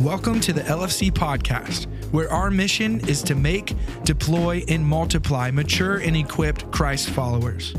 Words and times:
Welcome 0.00 0.40
to 0.40 0.52
the 0.52 0.60
LFC 0.60 1.10
podcast, 1.10 1.86
where 2.12 2.30
our 2.30 2.50
mission 2.50 3.00
is 3.08 3.22
to 3.22 3.34
make, 3.34 3.74
deploy, 4.04 4.62
and 4.68 4.84
multiply 4.84 5.50
mature 5.50 5.96
and 5.96 6.14
equipped 6.14 6.70
Christ 6.70 7.08
followers. 7.08 7.74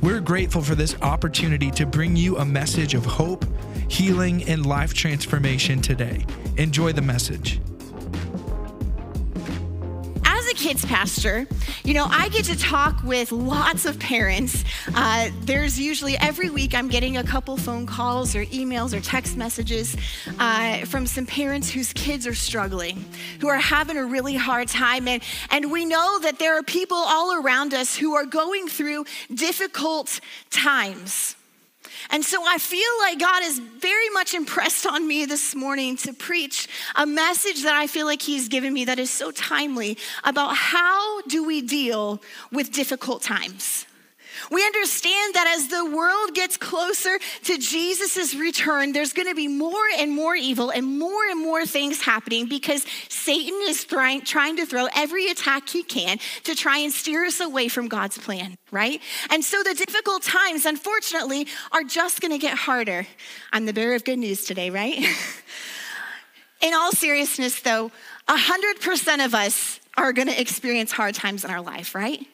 We're 0.00 0.20
grateful 0.20 0.62
for 0.62 0.76
this 0.76 0.94
opportunity 1.02 1.72
to 1.72 1.84
bring 1.84 2.14
you 2.14 2.38
a 2.38 2.44
message 2.44 2.94
of 2.94 3.04
hope, 3.04 3.44
healing, 3.88 4.44
and 4.44 4.66
life 4.66 4.94
transformation 4.94 5.82
today. 5.82 6.24
Enjoy 6.58 6.92
the 6.92 7.02
message 7.02 7.60
kids 10.68 10.84
pastor, 10.84 11.46
you 11.82 11.94
know, 11.94 12.04
I 12.10 12.28
get 12.28 12.44
to 12.44 12.58
talk 12.58 13.02
with 13.02 13.32
lots 13.32 13.86
of 13.86 13.98
parents. 13.98 14.64
Uh, 14.94 15.30
there's 15.44 15.80
usually 15.80 16.14
every 16.18 16.50
week 16.50 16.74
I'm 16.74 16.88
getting 16.88 17.16
a 17.16 17.24
couple 17.24 17.56
phone 17.56 17.86
calls 17.86 18.36
or 18.36 18.44
emails 18.44 18.92
or 18.92 19.00
text 19.00 19.38
messages 19.38 19.96
uh, 20.38 20.84
from 20.84 21.06
some 21.06 21.24
parents 21.24 21.70
whose 21.70 21.94
kids 21.94 22.26
are 22.26 22.34
struggling, 22.34 23.02
who 23.40 23.48
are 23.48 23.56
having 23.56 23.96
a 23.96 24.04
really 24.04 24.36
hard 24.36 24.68
time. 24.68 25.08
And, 25.08 25.22
and 25.50 25.72
we 25.72 25.86
know 25.86 26.18
that 26.18 26.38
there 26.38 26.58
are 26.58 26.62
people 26.62 26.98
all 26.98 27.42
around 27.42 27.72
us 27.72 27.96
who 27.96 28.14
are 28.14 28.26
going 28.26 28.68
through 28.68 29.06
difficult 29.32 30.20
times. 30.50 31.34
And 32.10 32.24
so 32.24 32.42
I 32.46 32.58
feel 32.58 32.88
like 33.00 33.18
God 33.18 33.42
is 33.44 33.58
very 33.58 34.08
much 34.10 34.34
impressed 34.34 34.86
on 34.86 35.06
me 35.06 35.26
this 35.26 35.54
morning 35.54 35.96
to 35.98 36.12
preach 36.12 36.68
a 36.96 37.06
message 37.06 37.62
that 37.64 37.74
I 37.74 37.86
feel 37.86 38.06
like 38.06 38.22
He's 38.22 38.48
given 38.48 38.72
me 38.72 38.86
that 38.86 38.98
is 38.98 39.10
so 39.10 39.30
timely 39.30 39.98
about 40.24 40.56
how 40.56 41.20
do 41.22 41.44
we 41.44 41.60
deal 41.60 42.22
with 42.50 42.72
difficult 42.72 43.22
times. 43.22 43.86
We 44.50 44.64
understand 44.64 45.34
that 45.34 45.54
as 45.56 45.68
the 45.68 45.84
world 45.84 46.34
gets 46.34 46.56
closer 46.56 47.18
to 47.44 47.58
Jesus' 47.58 48.34
return, 48.34 48.92
there's 48.92 49.12
going 49.12 49.28
to 49.28 49.34
be 49.34 49.48
more 49.48 49.84
and 49.98 50.12
more 50.12 50.34
evil 50.34 50.70
and 50.70 50.98
more 50.98 51.24
and 51.26 51.40
more 51.40 51.66
things 51.66 52.02
happening 52.02 52.46
because 52.46 52.86
Satan 53.08 53.58
is 53.64 53.84
trying, 53.84 54.22
trying 54.22 54.56
to 54.56 54.66
throw 54.66 54.86
every 54.96 55.28
attack 55.28 55.68
he 55.68 55.82
can 55.82 56.18
to 56.44 56.54
try 56.54 56.78
and 56.78 56.92
steer 56.92 57.24
us 57.24 57.40
away 57.40 57.68
from 57.68 57.88
God's 57.88 58.18
plan, 58.18 58.56
right? 58.70 59.00
And 59.30 59.44
so 59.44 59.62
the 59.62 59.74
difficult 59.74 60.22
times, 60.22 60.64
unfortunately, 60.64 61.46
are 61.72 61.84
just 61.84 62.20
going 62.20 62.32
to 62.32 62.38
get 62.38 62.56
harder. 62.56 63.06
I'm 63.52 63.66
the 63.66 63.72
bearer 63.72 63.94
of 63.94 64.04
good 64.04 64.18
news 64.18 64.44
today, 64.44 64.70
right? 64.70 64.98
In 66.60 66.74
all 66.74 66.90
seriousness, 66.90 67.60
though, 67.60 67.92
100% 68.28 69.24
of 69.24 69.34
us 69.34 69.80
are 69.96 70.12
going 70.12 70.28
to 70.28 70.40
experience 70.40 70.92
hard 70.92 71.14
times 71.14 71.44
in 71.44 71.50
our 71.50 71.60
life, 71.60 71.94
right? 71.94 72.26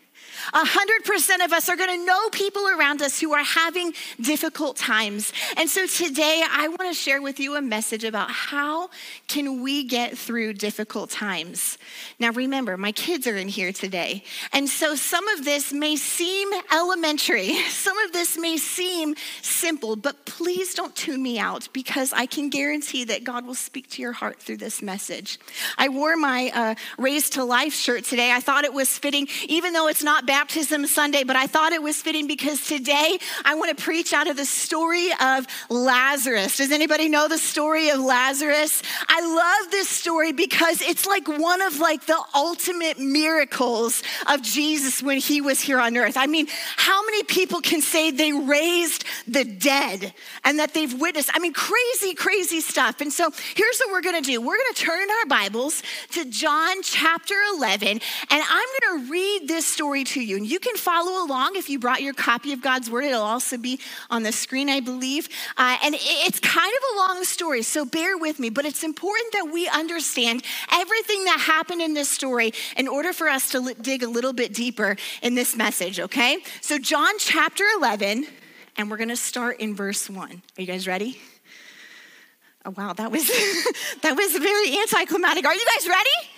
100% 0.53 1.45
of 1.45 1.53
us 1.53 1.69
are 1.69 1.77
going 1.77 1.99
to 1.99 2.05
know 2.05 2.29
people 2.31 2.69
around 2.69 3.03
us 3.03 3.21
who 3.21 3.33
are 3.33 3.45
having 3.45 3.93
difficult 4.21 4.77
times. 4.77 5.33
And 5.57 5.69
so 5.69 5.87
today 5.87 6.43
I 6.49 6.69
want 6.69 6.83
to 6.83 6.95
share 6.95 7.23
with 7.23 7.41
you 7.41 7.57
a 7.57 7.63
message 7.63 8.05
about 8.05 8.31
how 8.31 8.91
can 9.29 9.63
we 9.63 9.85
get 9.85 10.17
through 10.17 10.55
difficult 10.55 11.11
times. 11.11 11.79
Now 12.19 12.31
remember, 12.31 12.77
my 12.77 12.93
kids 12.93 13.27
are 13.27 13.37
in 13.37 13.49
here 13.49 13.73
today. 13.73 14.25
And 14.53 14.69
so 14.69 14.95
some 14.95 15.27
of 15.29 15.45
this 15.45 15.73
may 15.73 15.97
seem 15.97 16.49
elementary. 16.73 17.55
Some 17.85 17.99
of 17.99 18.13
this 18.13 18.39
may 18.39 18.57
seem 18.57 19.15
simple, 19.43 19.97
but 19.97 20.25
please 20.25 20.75
don't 20.75 20.95
tune 20.97 21.23
me 21.23 21.39
out 21.39 21.69
because 21.73 22.13
I 22.13 22.27
can 22.27 22.49
guarantee 22.49 23.05
that 23.05 23.25
God 23.25 23.47
will 23.47 23.55
speak 23.55 23.91
to 23.91 24.03
your 24.03 24.13
heart 24.13 24.41
through 24.41 24.57
this 24.59 24.81
message. 24.81 25.39
I 25.77 25.89
wore 25.89 26.17
my 26.17 26.51
uh, 26.55 26.75
Raised 26.99 27.35
to 27.35 27.45
Life 27.45 27.75
shirt 27.75 28.05
today. 28.05 28.33
I 28.33 28.41
thought 28.41 28.65
it 28.65 28.73
was 28.73 28.97
fitting, 28.97 29.29
even 29.49 29.73
though 29.73 29.89
it's 29.89 30.03
not 30.03 30.24
Baptism 30.27 30.87
Sunday, 30.87 31.25
but 31.25 31.37
I 31.37 31.47
thought 31.47 31.73
it 31.73 31.83
was 31.83 32.01
fitting 32.01 32.27
because 32.27 32.67
today 32.67 33.19
I 33.45 33.55
want 33.55 33.77
to 33.77 33.83
preach 33.83 34.13
out 34.13 34.29
of 34.29 34.37
the 34.37 34.45
story 34.45 35.09
of 35.21 35.47
Lazarus. 35.69 36.57
Does 36.57 36.73
anybody 36.73 37.09
know 37.09 37.29
the 37.29 37.39
story 37.39 37.91
of 37.91 38.01
Lazarus? 38.01 38.83
I 39.09 39.21
love 39.21 39.71
this 39.71 39.89
story 39.89 40.33
because 40.33 40.83
it's 40.83 41.07
like 41.07 41.29
one 41.29 41.63
of 41.63 41.79
like 41.79 42.07
the 42.07 42.21
ultimate 42.35 42.99
miracles 42.99 44.03
of 44.29 44.43
Jesus 44.43 45.03
when 45.03 45.19
he 45.19 45.41
was 45.41 45.61
here 45.61 45.81
on 45.81 45.97
earth. 45.97 46.17
I 46.17 46.27
mean, 46.27 46.47
how 46.77 47.05
many 47.05 47.23
people 47.25 47.61
can 47.61 47.81
say 47.81 48.11
they 48.11 48.33
raised 48.33 49.05
the 49.27 49.45
dead 49.45 50.13
and 50.45 50.59
that 50.59 50.75
they've 50.75 51.01
witnessed? 51.01 51.31
I 51.35 51.39
mean, 51.39 51.53
crazy, 51.53 52.15
crazy 52.15 52.61
stuff. 52.61 53.01
And 53.01 53.13
so 53.13 53.31
here's 53.55 53.79
what 53.81 53.91
we're 53.91 54.03
going 54.03 54.23
to 54.23 54.31
do. 54.31 54.41
We're 54.41 54.57
going 54.57 54.75
to 54.75 54.83
turn 54.83 55.09
our 55.11 55.27
Bibles 55.27 55.83
to 56.13 56.25
John 56.25 56.83
chapter 56.83 57.35
11 57.55 57.89
and 57.89 58.01
I'm 58.31 58.69
going 58.81 59.07
to 59.07 59.13
read 59.13 59.49
this 59.49 59.67
story 59.67 60.05
to 60.05 60.14
you. 60.21 60.37
And 60.37 60.47
you 60.47 60.59
can 60.59 60.77
follow 60.77 61.25
along 61.25 61.57
if 61.57 61.69
you 61.69 61.79
brought 61.79 62.03
your 62.03 62.15
copy 62.15 62.53
of 62.53 62.61
God's 62.61 62.91
Word. 62.91 63.05
It'll 63.05 63.23
also 63.23 63.57
be 63.57 63.81
on 64.11 64.23
the 64.23 64.33
screen, 64.33 64.69
I 64.69 64.81
believe. 64.81 65.29
Uh, 65.57 65.77
and 65.83 65.95
it's 65.99 66.41
kind 66.41 66.73
of 66.73 66.95
a 66.95 66.99
long 66.99 67.25
story, 67.25 67.63
so 67.63 67.85
bear 67.85 68.17
with 68.17 68.39
me. 68.39 68.51
But 68.51 68.65
it's 68.65 68.85
important 68.85 69.33
that 69.33 69.51
we 69.53 69.69
understand 69.69 70.43
everything 70.73 71.25
that 71.25 71.41
happened 71.41 71.81
in 71.81 71.95
this 71.95 72.09
story 72.09 72.53
in 72.77 72.89
order 72.89 73.13
for 73.13 73.29
us 73.29 73.51
to 73.51 73.75
dig 73.81 74.03
a 74.03 74.09
little 74.09 74.33
bit 74.33 74.53
deeper 74.55 74.97
in 75.23 75.35
this 75.35 75.57
message, 75.57 76.01
okay? 76.01 76.39
So, 76.61 76.79
John 76.79 77.13
chapter 77.19 77.65
11, 77.77 78.27
and 78.77 78.91
we're 78.91 78.97
going 78.97 79.09
to 79.09 79.17
start 79.17 79.61
in 79.61 79.75
verse 79.75 80.11
1. 80.11 80.31
Are 80.31 80.61
you 80.61 80.67
guys 80.67 80.87
ready? 80.87 81.19
Oh, 82.67 82.73
wow, 82.77 82.95
that 82.95 83.11
was 83.11 83.27
that 84.03 84.17
was 84.17 84.33
very 84.33 84.79
anticlimactic. 84.79 85.45
Are 85.45 85.55
you 85.55 85.67
guys 85.77 85.89
ready? 85.89 86.34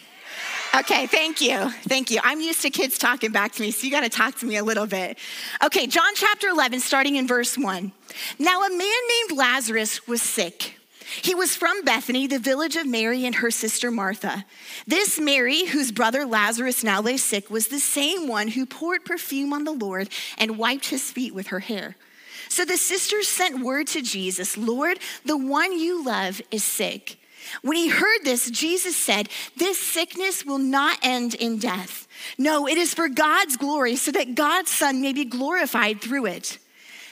Okay, 0.74 1.06
thank 1.06 1.40
you. 1.40 1.70
Thank 1.88 2.10
you. 2.10 2.20
I'm 2.22 2.40
used 2.40 2.62
to 2.62 2.70
kids 2.70 2.98
talking 2.98 3.32
back 3.32 3.52
to 3.52 3.62
me, 3.62 3.70
so 3.70 3.86
you 3.86 3.90
got 3.90 4.02
to 4.02 4.08
talk 4.08 4.36
to 4.36 4.46
me 4.46 4.56
a 4.56 4.64
little 4.64 4.86
bit. 4.86 5.18
Okay, 5.64 5.86
John 5.86 6.14
chapter 6.14 6.48
11, 6.48 6.80
starting 6.80 7.16
in 7.16 7.26
verse 7.26 7.56
1. 7.56 7.92
Now, 8.38 8.62
a 8.62 8.70
man 8.70 8.78
named 8.78 9.38
Lazarus 9.38 10.06
was 10.06 10.20
sick. 10.20 10.76
He 11.22 11.34
was 11.34 11.54
from 11.54 11.82
Bethany, 11.82 12.26
the 12.26 12.38
village 12.38 12.76
of 12.76 12.86
Mary 12.86 13.24
and 13.24 13.36
her 13.36 13.50
sister 13.50 13.90
Martha. 13.90 14.44
This 14.86 15.18
Mary, 15.18 15.66
whose 15.66 15.92
brother 15.92 16.26
Lazarus 16.26 16.82
now 16.82 17.00
lay 17.00 17.16
sick, 17.16 17.48
was 17.48 17.68
the 17.68 17.78
same 17.78 18.28
one 18.28 18.48
who 18.48 18.66
poured 18.66 19.04
perfume 19.04 19.52
on 19.52 19.64
the 19.64 19.72
Lord 19.72 20.08
and 20.36 20.58
wiped 20.58 20.88
his 20.88 21.10
feet 21.10 21.34
with 21.34 21.48
her 21.48 21.60
hair. 21.60 21.96
So 22.48 22.64
the 22.64 22.76
sisters 22.76 23.28
sent 23.28 23.64
word 23.64 23.86
to 23.88 24.02
Jesus 24.02 24.56
Lord, 24.56 24.98
the 25.24 25.36
one 25.36 25.78
you 25.78 26.04
love 26.04 26.40
is 26.50 26.64
sick. 26.64 27.18
When 27.62 27.76
he 27.76 27.88
heard 27.88 28.20
this, 28.24 28.50
Jesus 28.50 28.96
said, 28.96 29.28
This 29.56 29.80
sickness 29.80 30.44
will 30.44 30.58
not 30.58 30.98
end 31.02 31.34
in 31.34 31.58
death. 31.58 32.06
No, 32.38 32.66
it 32.66 32.78
is 32.78 32.94
for 32.94 33.08
God's 33.08 33.56
glory, 33.56 33.96
so 33.96 34.10
that 34.12 34.34
God's 34.34 34.70
Son 34.70 35.00
may 35.00 35.12
be 35.12 35.24
glorified 35.24 36.00
through 36.00 36.26
it. 36.26 36.58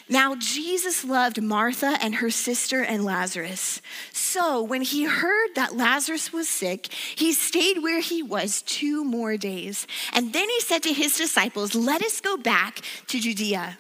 Now, 0.08 0.34
Jesus 0.34 1.02
loved 1.02 1.40
Martha 1.40 1.96
and 2.00 2.16
her 2.16 2.28
sister 2.30 2.82
and 2.82 3.04
Lazarus. 3.04 3.80
So, 4.12 4.62
when 4.62 4.82
he 4.82 5.04
heard 5.04 5.54
that 5.54 5.76
Lazarus 5.76 6.30
was 6.30 6.46
sick, 6.46 6.92
he 6.92 7.32
stayed 7.32 7.82
where 7.82 8.00
he 8.00 8.22
was 8.22 8.60
two 8.60 9.02
more 9.02 9.38
days. 9.38 9.86
And 10.12 10.34
then 10.34 10.48
he 10.50 10.60
said 10.60 10.82
to 10.82 10.92
his 10.92 11.16
disciples, 11.16 11.74
Let 11.74 12.02
us 12.02 12.20
go 12.20 12.36
back 12.36 12.82
to 13.06 13.18
Judea. 13.18 13.78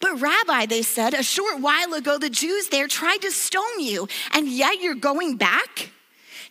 But, 0.00 0.20
Rabbi, 0.20 0.66
they 0.66 0.82
said, 0.82 1.14
a 1.14 1.22
short 1.22 1.60
while 1.60 1.94
ago 1.94 2.18
the 2.18 2.30
Jews 2.30 2.68
there 2.68 2.88
tried 2.88 3.22
to 3.22 3.30
stone 3.30 3.80
you, 3.80 4.08
and 4.32 4.48
yet 4.48 4.80
you're 4.80 4.94
going 4.94 5.36
back? 5.36 5.90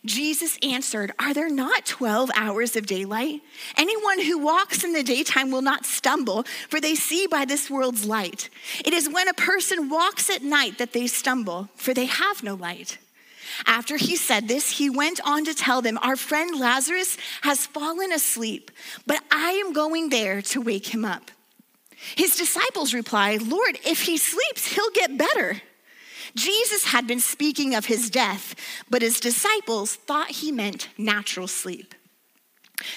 Jesus 0.05 0.57
answered, 0.63 1.11
Are 1.19 1.33
there 1.33 1.49
not 1.49 1.85
12 1.85 2.31
hours 2.35 2.75
of 2.75 2.85
daylight? 2.85 3.41
Anyone 3.75 4.21
who 4.21 4.37
walks 4.37 4.83
in 4.83 4.93
the 4.93 5.03
daytime 5.03 5.51
will 5.51 5.61
not 5.61 5.85
stumble, 5.85 6.43
for 6.69 6.79
they 6.79 6.95
see 6.95 7.27
by 7.27 7.45
this 7.45 7.69
world's 7.69 8.05
light. 8.05 8.49
It 8.85 8.93
is 8.93 9.09
when 9.09 9.27
a 9.27 9.33
person 9.33 9.89
walks 9.89 10.29
at 10.29 10.43
night 10.43 10.77
that 10.77 10.93
they 10.93 11.07
stumble, 11.07 11.69
for 11.75 11.93
they 11.93 12.05
have 12.05 12.43
no 12.43 12.55
light. 12.55 12.97
After 13.65 13.97
he 13.97 14.15
said 14.15 14.47
this, 14.47 14.77
he 14.77 14.89
went 14.89 15.19
on 15.25 15.45
to 15.45 15.53
tell 15.53 15.81
them, 15.81 15.97
Our 16.01 16.15
friend 16.15 16.59
Lazarus 16.59 17.17
has 17.41 17.65
fallen 17.65 18.11
asleep, 18.11 18.71
but 19.05 19.23
I 19.31 19.51
am 19.51 19.73
going 19.73 20.09
there 20.09 20.41
to 20.43 20.61
wake 20.61 20.93
him 20.93 21.05
up. 21.05 21.31
His 22.15 22.35
disciples 22.35 22.93
replied, 22.93 23.41
Lord, 23.41 23.79
if 23.85 24.03
he 24.03 24.17
sleeps, 24.17 24.67
he'll 24.67 24.91
get 24.91 25.17
better. 25.17 25.61
Jesus 26.35 26.85
had 26.85 27.07
been 27.07 27.19
speaking 27.19 27.73
of 27.73 27.85
his 27.85 28.09
death, 28.09 28.55
but 28.89 29.01
his 29.01 29.19
disciples 29.19 29.95
thought 29.95 30.31
he 30.31 30.51
meant 30.51 30.89
natural 30.97 31.47
sleep. 31.47 31.95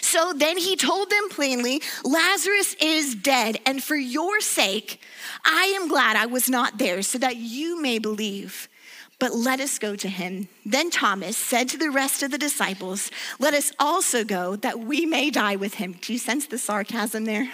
So 0.02 0.35
then 0.37 0.58
he 0.58 0.76
told 0.76 1.08
them 1.08 1.31
plainly, 1.31 1.81
Lazarus 2.05 2.76
is 2.81 3.14
dead, 3.14 3.58
and 3.64 3.82
for 3.82 3.97
your 3.97 4.41
sake, 4.41 5.00
I 5.44 5.75
am 5.81 5.88
glad 5.88 6.17
I 6.17 6.26
was 6.26 6.50
not 6.50 6.79
there 6.79 7.00
so 7.03 7.17
that 7.19 7.37
you 7.37 7.81
may 7.81 7.99
believe. 7.99 8.69
But 9.19 9.35
let 9.35 9.61
us 9.61 9.79
go 9.79 9.96
to 9.96 10.08
him. 10.08 10.49
Then 10.64 10.91
Thomas 10.91 11.37
said 11.37 11.69
to 11.70 11.79
the 11.79 11.91
rest 11.91 12.23
of 12.23 12.31
the 12.31 12.38
disciples, 12.38 13.11
Let 13.38 13.55
us 13.55 13.73
also 13.79 14.25
go 14.25 14.56
that 14.56 14.81
we 14.81 15.05
may 15.06 15.31
die 15.31 15.56
with 15.56 15.75
him. 15.75 15.96
Do 16.00 16.12
you 16.12 16.19
sense 16.19 16.46
the 16.46 16.58
sarcasm 16.58 17.25
there? 17.25 17.50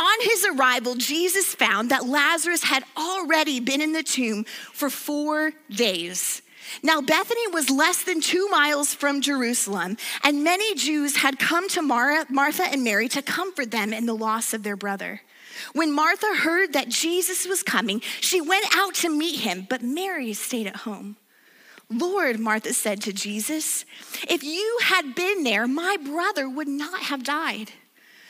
On 0.00 0.20
his 0.22 0.46
arrival, 0.46 0.94
Jesus 0.94 1.54
found 1.54 1.90
that 1.90 2.06
Lazarus 2.06 2.64
had 2.64 2.84
already 2.96 3.60
been 3.60 3.82
in 3.82 3.92
the 3.92 4.02
tomb 4.02 4.44
for 4.72 4.88
four 4.88 5.52
days. 5.68 6.40
Now, 6.82 7.02
Bethany 7.02 7.48
was 7.48 7.68
less 7.68 8.02
than 8.04 8.22
two 8.22 8.48
miles 8.48 8.94
from 8.94 9.20
Jerusalem, 9.20 9.98
and 10.22 10.42
many 10.42 10.74
Jews 10.74 11.16
had 11.16 11.38
come 11.38 11.68
to 11.70 11.82
Martha 11.82 12.62
and 12.62 12.82
Mary 12.82 13.08
to 13.08 13.20
comfort 13.20 13.70
them 13.72 13.92
in 13.92 14.06
the 14.06 14.14
loss 14.14 14.54
of 14.54 14.62
their 14.62 14.76
brother. 14.76 15.20
When 15.74 15.92
Martha 15.92 16.34
heard 16.34 16.72
that 16.72 16.88
Jesus 16.88 17.46
was 17.46 17.62
coming, 17.62 18.00
she 18.20 18.40
went 18.40 18.66
out 18.74 18.94
to 18.96 19.10
meet 19.10 19.40
him, 19.40 19.66
but 19.68 19.82
Mary 19.82 20.32
stayed 20.32 20.66
at 20.66 20.76
home. 20.76 21.16
Lord, 21.90 22.38
Martha 22.38 22.72
said 22.72 23.02
to 23.02 23.12
Jesus, 23.12 23.84
if 24.28 24.42
you 24.42 24.78
had 24.82 25.14
been 25.14 25.42
there, 25.42 25.66
my 25.66 25.98
brother 26.02 26.48
would 26.48 26.68
not 26.68 27.00
have 27.02 27.24
died. 27.24 27.72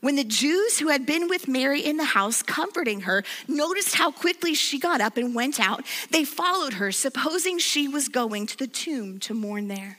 When 0.00 0.16
the 0.16 0.24
Jews 0.24 0.78
who 0.78 0.88
had 0.88 1.04
been 1.04 1.28
with 1.28 1.46
Mary 1.46 1.80
in 1.80 1.98
the 1.98 2.04
house, 2.04 2.42
comforting 2.42 3.02
her, 3.02 3.22
noticed 3.46 3.96
how 3.96 4.10
quickly 4.10 4.54
she 4.54 4.78
got 4.78 5.00
up 5.00 5.16
and 5.16 5.34
went 5.34 5.60
out, 5.60 5.84
they 6.10 6.24
followed 6.24 6.74
her, 6.74 6.90
supposing 6.90 7.58
she 7.58 7.86
was 7.86 8.08
going 8.08 8.46
to 8.46 8.56
the 8.56 8.66
tomb 8.66 9.18
to 9.20 9.34
mourn 9.34 9.68
there. 9.68 9.98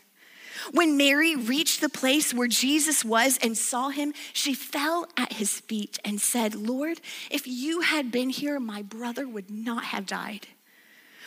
When 0.71 0.97
Mary 0.97 1.35
reached 1.35 1.81
the 1.81 1.89
place 1.89 2.33
where 2.33 2.47
Jesus 2.47 3.03
was 3.03 3.39
and 3.41 3.57
saw 3.57 3.89
him, 3.89 4.13
she 4.33 4.53
fell 4.53 5.07
at 5.17 5.33
his 5.33 5.59
feet 5.59 5.99
and 6.05 6.21
said, 6.21 6.55
Lord, 6.55 7.01
if 7.29 7.47
you 7.47 7.81
had 7.81 8.11
been 8.11 8.29
here, 8.29 8.59
my 8.59 8.81
brother 8.81 9.27
would 9.27 9.49
not 9.49 9.85
have 9.85 10.05
died. 10.05 10.47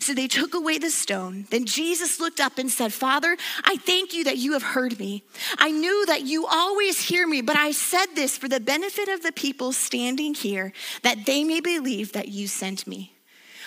So 0.00 0.14
they 0.14 0.28
took 0.28 0.54
away 0.54 0.78
the 0.78 0.90
stone. 0.90 1.46
Then 1.50 1.64
Jesus 1.66 2.20
looked 2.20 2.40
up 2.40 2.58
and 2.58 2.70
said, 2.70 2.92
Father, 2.92 3.36
I 3.64 3.76
thank 3.76 4.14
you 4.14 4.24
that 4.24 4.38
you 4.38 4.52
have 4.52 4.62
heard 4.62 4.98
me. 4.98 5.22
I 5.58 5.70
knew 5.70 6.06
that 6.06 6.22
you 6.22 6.46
always 6.46 7.02
hear 7.02 7.26
me, 7.26 7.40
but 7.40 7.56
I 7.56 7.72
said 7.72 8.06
this 8.14 8.36
for 8.36 8.48
the 8.48 8.60
benefit 8.60 9.08
of 9.08 9.22
the 9.22 9.32
people 9.32 9.72
standing 9.72 10.34
here, 10.34 10.72
that 11.02 11.26
they 11.26 11.44
may 11.44 11.60
believe 11.60 12.12
that 12.12 12.28
you 12.28 12.48
sent 12.48 12.86
me. 12.86 13.12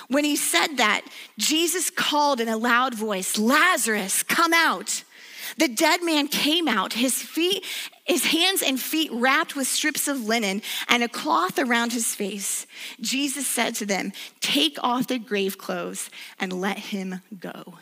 When 0.08 0.24
he 0.24 0.36
said 0.36 0.78
that, 0.78 1.02
Jesus 1.38 1.90
called 1.90 2.42
in 2.42 2.48
a 2.48 2.58
loud 2.58 2.96
voice, 2.96 3.38
Lazarus, 3.38 4.24
come 4.24 4.54
out. 4.54 5.04
The 5.58 5.68
dead 5.68 6.04
man 6.04 6.28
came 6.28 6.68
out, 6.68 6.94
his 6.94 7.22
feet, 7.22 7.66
his 8.10 8.26
hands 8.26 8.64
and 8.64 8.80
feet 8.80 9.12
wrapped 9.14 9.56
with 9.56 9.68
strips 9.68 10.08
of 10.08 10.26
linen 10.26 10.64
and 10.88 11.04
a 11.04 11.08
cloth 11.08 11.60
around 11.60 11.94
his 11.94 12.16
face. 12.16 12.66
Jesus 13.00 13.46
said 13.46 13.76
to 13.76 13.86
them, 13.86 14.12
Take 14.42 14.78
off 14.84 15.08
the 15.08 15.20
grave 15.20 15.60
clothes 15.60 16.10
and 16.40 16.52
let 16.52 16.80
him 16.80 17.22
go. 17.40 17.76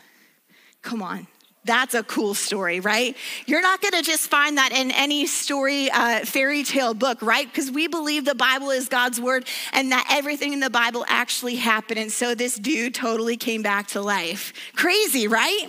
Come 0.82 1.02
on. 1.02 1.26
That's 1.64 1.94
a 1.94 2.02
cool 2.02 2.34
story, 2.34 2.80
right? 2.80 3.16
You're 3.46 3.62
not 3.62 3.82
gonna 3.82 4.02
just 4.02 4.28
find 4.28 4.58
that 4.58 4.72
in 4.72 4.90
any 4.90 5.26
story, 5.26 5.90
uh, 5.90 6.24
fairy 6.24 6.62
tale 6.62 6.94
book, 6.94 7.20
right? 7.20 7.46
Because 7.46 7.70
we 7.70 7.88
believe 7.88 8.24
the 8.24 8.34
Bible 8.34 8.70
is 8.70 8.88
God's 8.88 9.20
word 9.20 9.46
and 9.72 9.92
that 9.92 10.06
everything 10.10 10.52
in 10.52 10.60
the 10.60 10.70
Bible 10.70 11.04
actually 11.08 11.56
happened. 11.56 11.98
And 11.98 12.12
so 12.12 12.34
this 12.34 12.56
dude 12.56 12.94
totally 12.94 13.36
came 13.36 13.62
back 13.62 13.88
to 13.88 14.00
life. 14.00 14.52
Crazy, 14.76 15.26
right? 15.26 15.68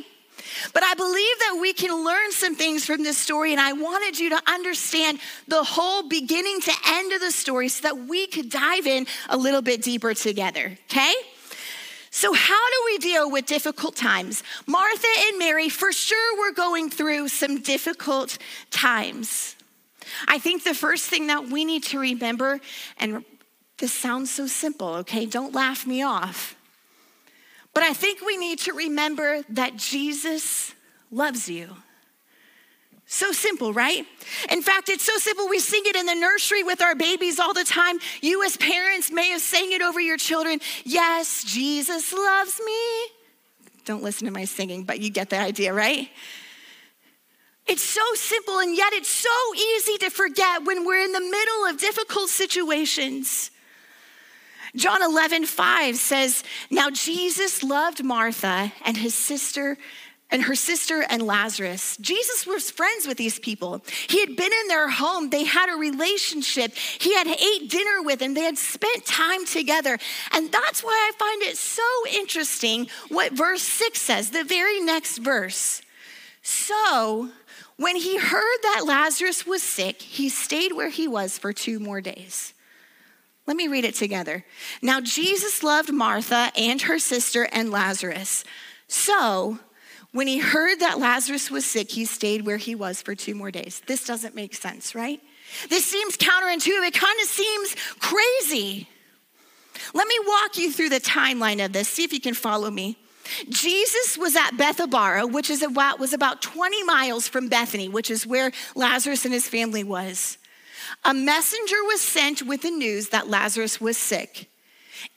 But 0.74 0.84
I 0.84 0.94
believe 0.94 1.40
that 1.40 1.58
we 1.62 1.74
can 1.74 2.04
learn 2.04 2.32
some 2.32 2.56
things 2.56 2.86
from 2.86 3.04
this 3.04 3.18
story, 3.18 3.52
and 3.52 3.62
I 3.62 3.74
wanted 3.74 4.20
you 4.20 4.30
to 4.30 4.42
understand 4.48 5.20
the 5.48 5.64
whole 5.64 6.08
beginning 6.08 6.62
to 6.62 6.72
end 6.88 7.14
of 7.14 7.22
the 7.22 7.32
story 7.32 7.70
so 7.70 7.84
that 7.84 8.08
we 8.08 8.28
could 8.28 8.50
dive 8.50 8.88
in 8.88 9.08
a 9.30 9.38
little 9.38 9.62
bit 9.62 9.82
deeper 9.82 10.14
together, 10.14 10.78
okay? 10.90 11.14
So, 12.12 12.34
how 12.34 12.70
do 12.70 12.82
we 12.86 12.98
deal 12.98 13.30
with 13.30 13.46
difficult 13.46 13.96
times? 13.96 14.44
Martha 14.66 15.08
and 15.28 15.38
Mary, 15.38 15.70
for 15.70 15.92
sure, 15.92 16.40
were 16.40 16.52
going 16.52 16.90
through 16.90 17.28
some 17.28 17.62
difficult 17.62 18.38
times. 18.72 19.56
I 20.28 20.40
think 20.40 20.64
the 20.64 20.74
first 20.74 21.10
thing 21.10 21.28
that 21.28 21.50
we 21.50 21.66
need 21.66 21.84
to 21.86 22.00
remember, 22.00 22.60
and 22.98 23.24
this 23.78 23.94
sounds 23.94 24.32
so 24.32 24.48
simple, 24.48 24.96
okay? 24.96 25.26
Don't 25.26 25.54
laugh 25.54 25.86
me 25.86 26.02
off. 26.02 26.56
But 27.80 27.88
I 27.88 27.94
think 27.94 28.20
we 28.20 28.36
need 28.36 28.60
to 28.60 28.74
remember 28.74 29.42
that 29.52 29.78
Jesus 29.78 30.74
loves 31.12 31.48
you. 31.48 31.70
So 33.06 33.32
simple, 33.32 33.72
right? 33.72 34.06
In 34.52 34.62
fact, 34.62 34.90
it's 34.90 35.06
so 35.06 35.16
simple. 35.16 35.48
We 35.48 35.60
sing 35.60 35.84
it 35.86 35.96
in 35.96 36.06
the 36.06 36.14
nursery 36.14 36.62
with 36.62 36.82
our 36.82 36.94
babies 36.94 37.40
all 37.40 37.54
the 37.54 37.64
time. 37.64 38.00
You, 38.22 38.44
as 38.44 38.58
parents, 38.58 39.14
may 39.14 39.30
have 39.30 39.40
sang 39.40 39.72
it 39.72 39.82
over 39.82 40.02
your 40.02 40.18
children. 40.18 40.60
Yes, 40.84 41.46
Jesus 41.46 42.12
loves 42.12 42.60
me. 42.66 42.74
Don't 43.86 44.04
listen 44.04 44.26
to 44.26 44.34
my 44.34 44.44
singing, 44.44 44.84
but 44.84 45.00
you 45.00 45.10
get 45.10 45.30
the 45.30 45.40
idea, 45.40 45.74
right? 45.74 46.10
It's 47.66 47.82
so 47.82 48.02
simple, 48.16 48.60
and 48.60 48.76
yet 48.76 48.92
it's 48.92 49.08
so 49.08 49.56
easy 49.56 49.98
to 50.00 50.10
forget 50.10 50.66
when 50.66 50.86
we're 50.86 51.00
in 51.00 51.14
the 51.14 51.22
middle 51.22 51.66
of 51.68 51.78
difficult 51.80 52.28
situations. 52.28 53.52
John 54.76 55.02
11, 55.02 55.46
5 55.46 55.96
says, 55.96 56.44
Now 56.70 56.90
Jesus 56.90 57.64
loved 57.64 58.04
Martha 58.04 58.72
and 58.86 58.98
his 58.98 59.16
sister 59.16 59.78
and 60.32 60.44
her 60.44 60.56
sister 60.56 61.04
and 61.10 61.24
Lazarus. 61.24 61.98
Jesus 61.98 62.46
was 62.46 62.70
friends 62.70 63.08
with 63.08 63.18
these 63.18 63.40
people. 63.40 63.84
He 64.08 64.20
had 64.20 64.36
been 64.36 64.52
in 64.62 64.68
their 64.68 64.90
home, 64.90 65.30
they 65.30 65.44
had 65.44 65.70
a 65.70 65.78
relationship. 65.78 66.74
He 66.76 67.16
had 67.16 67.28
ate 67.28 67.70
dinner 67.70 68.04
with 68.04 68.20
them, 68.20 68.34
they 68.34 68.44
had 68.44 68.58
spent 68.58 69.06
time 69.06 69.46
together. 69.46 69.98
And 70.32 70.52
that's 70.52 70.84
why 70.84 71.12
I 71.12 71.18
find 71.18 71.42
it 71.44 71.58
so 71.58 71.84
interesting 72.14 72.88
what 73.10 73.34
verse 73.34 73.64
6 73.64 74.00
says, 74.00 74.30
the 74.30 74.44
very 74.44 74.80
next 74.80 75.18
verse. 75.18 75.82
So, 76.42 77.30
when 77.78 77.96
he 77.96 78.18
heard 78.18 78.58
that 78.64 78.84
Lazarus 78.86 79.46
was 79.46 79.64
sick, 79.64 80.02
he 80.02 80.30
stayed 80.30 80.74
where 80.74 80.90
he 80.90 81.08
was 81.08 81.38
for 81.38 81.54
two 81.54 81.80
more 81.80 82.02
days. 82.02 82.54
Let 83.50 83.58
me 83.58 83.68
read 83.68 83.84
it 83.84 83.96
together. 83.96 84.46
Now, 84.80 85.02
Jesus 85.02 85.64
loved 85.64 85.92
Martha 85.92 86.52
and 86.56 86.80
her 86.84 87.00
sister 87.00 87.50
and 87.52 87.72
Lazarus. 87.72 88.44
So, 88.88 89.58
when 90.12 90.28
he 90.28 90.38
heard 90.38 90.82
that 90.82 91.00
Lazarus 91.00 91.50
was 91.50 91.66
sick, 91.66 91.90
he 91.90 92.06
stayed 92.06 92.46
where 92.46 92.58
he 92.58 92.76
was 92.76 93.02
for 93.02 93.16
two 93.16 93.34
more 93.34 93.50
days. 93.50 93.82
This 93.88 94.06
doesn't 94.06 94.36
make 94.36 94.54
sense, 94.54 94.94
right? 94.94 95.20
This 95.68 95.84
seems 95.84 96.16
counterintuitive. 96.16 96.90
It 96.90 96.94
kind 96.94 97.20
of 97.20 97.28
seems 97.28 97.76
crazy. 98.00 98.88
Let 99.96 100.08
me 100.08 100.20
walk 100.28 100.60
you 100.60 100.72
through 100.72 100.90
the 100.90 101.00
timeline 101.00 101.66
of 101.66 101.74
this. 101.74 101.88
See 101.88 102.04
if 102.04 102.14
you 102.14 102.22
can 102.22 102.36
follow 102.36 102.70
me. 102.70 103.00
Jesus 103.50 104.16
was 104.16 104.36
at 104.36 104.52
Bethabara, 104.58 105.32
which 105.32 105.50
is 105.50 105.64
about, 105.64 106.00
was 106.00 106.14
about 106.14 106.44
20 106.44 106.84
miles 106.84 107.28
from 107.28 107.50
Bethany, 107.50 107.90
which 107.90 108.12
is 108.12 108.28
where 108.28 108.52
Lazarus 108.76 109.26
and 109.26 109.34
his 109.34 109.48
family 109.48 109.84
was 109.84 110.38
a 111.04 111.14
messenger 111.14 111.84
was 111.86 112.02
sent 112.02 112.44
with 112.44 112.62
the 112.62 112.72
news 112.72 113.10
that 113.10 113.30
Lazarus 113.30 113.82
was 113.82 113.98
sick. 113.98 114.50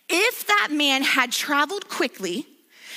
If 0.08 0.46
that 0.46 0.68
man 0.70 1.02
had 1.02 1.32
traveled 1.32 1.88
quickly 1.88 2.46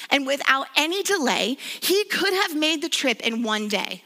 and 0.09 0.25
without 0.25 0.67
any 0.75 1.03
delay, 1.03 1.57
he 1.81 2.05
could 2.05 2.33
have 2.33 2.55
made 2.55 2.81
the 2.81 2.89
trip 2.89 3.21
in 3.21 3.43
one 3.43 3.67
day. 3.67 4.03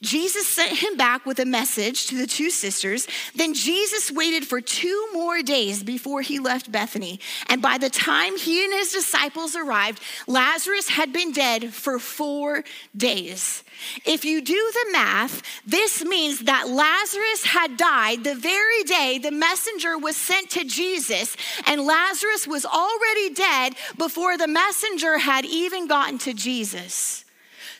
Jesus 0.00 0.46
sent 0.46 0.78
him 0.78 0.96
back 0.96 1.26
with 1.26 1.40
a 1.40 1.44
message 1.44 2.06
to 2.06 2.16
the 2.16 2.26
two 2.26 2.50
sisters. 2.50 3.08
Then 3.34 3.52
Jesus 3.52 4.12
waited 4.12 4.46
for 4.46 4.60
two 4.60 5.08
more 5.12 5.42
days 5.42 5.82
before 5.82 6.22
he 6.22 6.38
left 6.38 6.70
Bethany. 6.70 7.18
And 7.48 7.60
by 7.60 7.78
the 7.78 7.90
time 7.90 8.36
he 8.36 8.64
and 8.64 8.72
his 8.72 8.92
disciples 8.92 9.56
arrived, 9.56 10.00
Lazarus 10.26 10.88
had 10.88 11.12
been 11.12 11.32
dead 11.32 11.74
for 11.74 11.98
four 11.98 12.62
days. 12.96 13.64
If 14.04 14.24
you 14.24 14.40
do 14.40 14.72
the 14.72 14.92
math, 14.92 15.42
this 15.66 16.04
means 16.04 16.40
that 16.40 16.68
Lazarus 16.68 17.44
had 17.44 17.76
died 17.76 18.22
the 18.22 18.34
very 18.34 18.82
day 18.84 19.18
the 19.18 19.30
messenger 19.32 19.98
was 19.98 20.16
sent 20.16 20.50
to 20.50 20.64
Jesus, 20.64 21.36
and 21.66 21.84
Lazarus 21.84 22.46
was 22.46 22.64
already 22.64 23.30
dead 23.34 23.74
before 23.96 24.36
the 24.36 24.48
messenger 24.48 25.18
had 25.18 25.44
even 25.44 25.86
gotten 25.88 26.18
to 26.18 26.34
Jesus. 26.34 27.24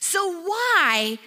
So, 0.01 0.43
why 0.43 1.19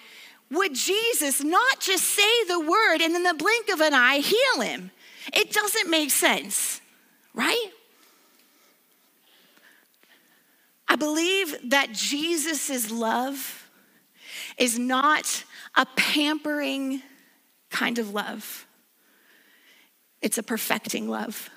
would 0.51 0.75
Jesus 0.75 1.41
not 1.43 1.79
just 1.79 2.03
say 2.03 2.43
the 2.47 2.59
word 2.59 3.01
and 3.01 3.15
in 3.15 3.23
the 3.23 3.33
blink 3.33 3.69
of 3.69 3.79
an 3.81 3.93
eye 3.93 4.17
heal 4.17 4.61
him? 4.61 4.91
It 5.33 5.51
doesn't 5.51 5.89
make 5.89 6.11
sense, 6.11 6.81
right? 7.33 7.71
I 10.87 10.97
believe 10.97 11.55
that 11.69 11.93
Jesus' 11.93 12.91
love 12.91 13.69
is 14.57 14.77
not 14.77 15.45
a 15.75 15.85
pampering 15.95 17.01
kind 17.69 17.97
of 17.97 18.13
love, 18.13 18.67
it's 20.21 20.37
a 20.37 20.43
perfecting 20.43 21.07
love. 21.09 21.49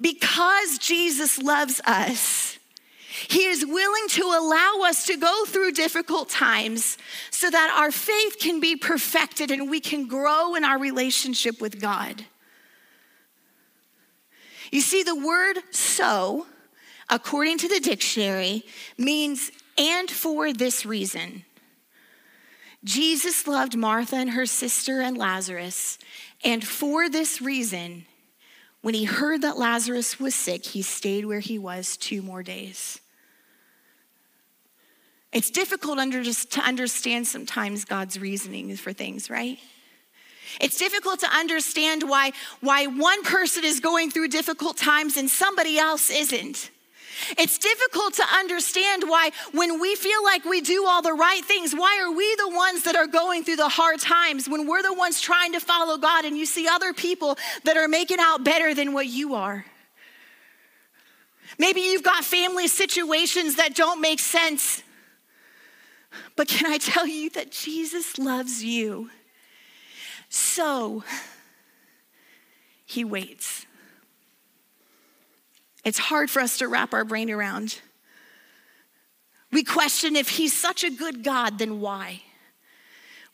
Because 0.00 0.78
Jesus 0.78 1.38
loves 1.38 1.80
us, 1.84 2.58
he 3.28 3.46
is 3.46 3.66
willing 3.66 4.08
to 4.08 4.22
allow 4.22 4.82
us 4.84 5.06
to 5.06 5.16
go 5.16 5.44
through 5.46 5.72
difficult 5.72 6.28
times 6.28 6.96
so 7.30 7.50
that 7.50 7.74
our 7.76 7.90
faith 7.90 8.38
can 8.38 8.60
be 8.60 8.76
perfected 8.76 9.50
and 9.50 9.68
we 9.68 9.80
can 9.80 10.06
grow 10.06 10.54
in 10.54 10.64
our 10.64 10.78
relationship 10.78 11.60
with 11.60 11.80
God. 11.80 12.24
You 14.70 14.80
see, 14.80 15.02
the 15.02 15.16
word 15.16 15.58
so, 15.70 16.46
according 17.08 17.58
to 17.58 17.68
the 17.68 17.80
dictionary, 17.80 18.64
means 18.96 19.50
and 19.76 20.10
for 20.10 20.52
this 20.52 20.86
reason. 20.86 21.44
Jesus 22.82 23.46
loved 23.46 23.76
Martha 23.76 24.16
and 24.16 24.30
her 24.30 24.46
sister 24.46 25.00
and 25.00 25.18
Lazarus, 25.18 25.98
and 26.42 26.64
for 26.64 27.10
this 27.10 27.42
reason, 27.42 28.06
when 28.80 28.94
he 28.94 29.04
heard 29.04 29.42
that 29.42 29.58
Lazarus 29.58 30.18
was 30.18 30.34
sick, 30.34 30.64
he 30.64 30.80
stayed 30.80 31.26
where 31.26 31.40
he 31.40 31.58
was 31.58 31.98
two 31.98 32.22
more 32.22 32.42
days. 32.42 33.00
It's 35.32 35.50
difficult 35.50 35.98
under, 35.98 36.24
to 36.24 36.60
understand 36.60 37.26
sometimes 37.26 37.84
God's 37.84 38.18
reasoning 38.18 38.74
for 38.76 38.92
things, 38.92 39.30
right? 39.30 39.58
It's 40.60 40.78
difficult 40.78 41.20
to 41.20 41.28
understand 41.28 42.02
why, 42.08 42.32
why 42.60 42.86
one 42.86 43.22
person 43.22 43.64
is 43.64 43.78
going 43.78 44.10
through 44.10 44.28
difficult 44.28 44.76
times 44.76 45.16
and 45.16 45.30
somebody 45.30 45.78
else 45.78 46.10
isn't. 46.10 46.70
It's 47.38 47.58
difficult 47.58 48.14
to 48.14 48.24
understand 48.34 49.04
why, 49.06 49.30
when 49.52 49.80
we 49.80 49.94
feel 49.94 50.24
like 50.24 50.44
we 50.44 50.60
do 50.60 50.86
all 50.86 51.02
the 51.02 51.12
right 51.12 51.44
things, 51.44 51.74
why 51.74 52.00
are 52.02 52.10
we 52.10 52.34
the 52.36 52.48
ones 52.48 52.84
that 52.84 52.96
are 52.96 53.06
going 53.06 53.44
through 53.44 53.56
the 53.56 53.68
hard 53.68 54.00
times 54.00 54.48
when 54.48 54.66
we're 54.66 54.82
the 54.82 54.94
ones 54.94 55.20
trying 55.20 55.52
to 55.52 55.60
follow 55.60 55.98
God 55.98 56.24
and 56.24 56.36
you 56.36 56.46
see 56.46 56.66
other 56.66 56.92
people 56.92 57.36
that 57.64 57.76
are 57.76 57.88
making 57.88 58.18
out 58.20 58.42
better 58.42 58.74
than 58.74 58.94
what 58.94 59.06
you 59.06 59.34
are? 59.34 59.64
Maybe 61.58 61.82
you've 61.82 62.02
got 62.02 62.24
family 62.24 62.68
situations 62.68 63.56
that 63.56 63.74
don't 63.74 64.00
make 64.00 64.18
sense. 64.18 64.82
But 66.36 66.48
can 66.48 66.70
I 66.70 66.78
tell 66.78 67.06
you 67.06 67.30
that 67.30 67.52
Jesus 67.52 68.18
loves 68.18 68.64
you? 68.64 69.10
So 70.28 71.04
he 72.84 73.04
waits. 73.04 73.66
It's 75.84 75.98
hard 75.98 76.30
for 76.30 76.40
us 76.40 76.58
to 76.58 76.68
wrap 76.68 76.92
our 76.92 77.04
brain 77.04 77.30
around. 77.30 77.80
We 79.52 79.64
question 79.64 80.16
if 80.16 80.28
he's 80.28 80.56
such 80.56 80.84
a 80.84 80.90
good 80.90 81.24
God, 81.24 81.58
then 81.58 81.80
why? 81.80 82.22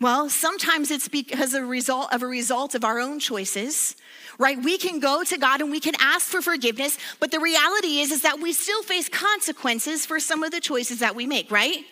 Well, 0.01 0.29
sometimes 0.29 0.91
it's 0.91 1.09
because 1.09 1.55
of 1.55 1.63
a 1.63 1.67
result 1.67 2.13
of 2.13 2.23
a 2.23 2.27
result 2.27 2.75
of 2.75 2.85
our 2.85 2.99
own 3.01 3.19
choices, 3.19 3.97
right? 4.39 4.63
We 4.63 4.77
can 4.77 5.01
go 5.01 5.25
to 5.25 5.39
God 5.39 5.63
and 5.63 5.71
we 5.71 5.81
can 5.81 5.95
ask 5.99 6.27
for 6.27 6.43
forgiveness, 6.43 6.99
but 7.19 7.31
the 7.31 7.41
reality 7.41 8.01
is 8.01 8.11
is 8.11 8.23
that 8.23 8.41
we 8.41 8.53
still 8.53 8.83
face 8.83 9.09
consequences 9.09 10.05
for 10.05 10.21
some 10.21 10.43
of 10.43 10.51
the 10.51 10.61
choices 10.61 10.99
that 10.99 11.15
we 11.15 11.27
make, 11.27 11.51
right? 11.51 11.85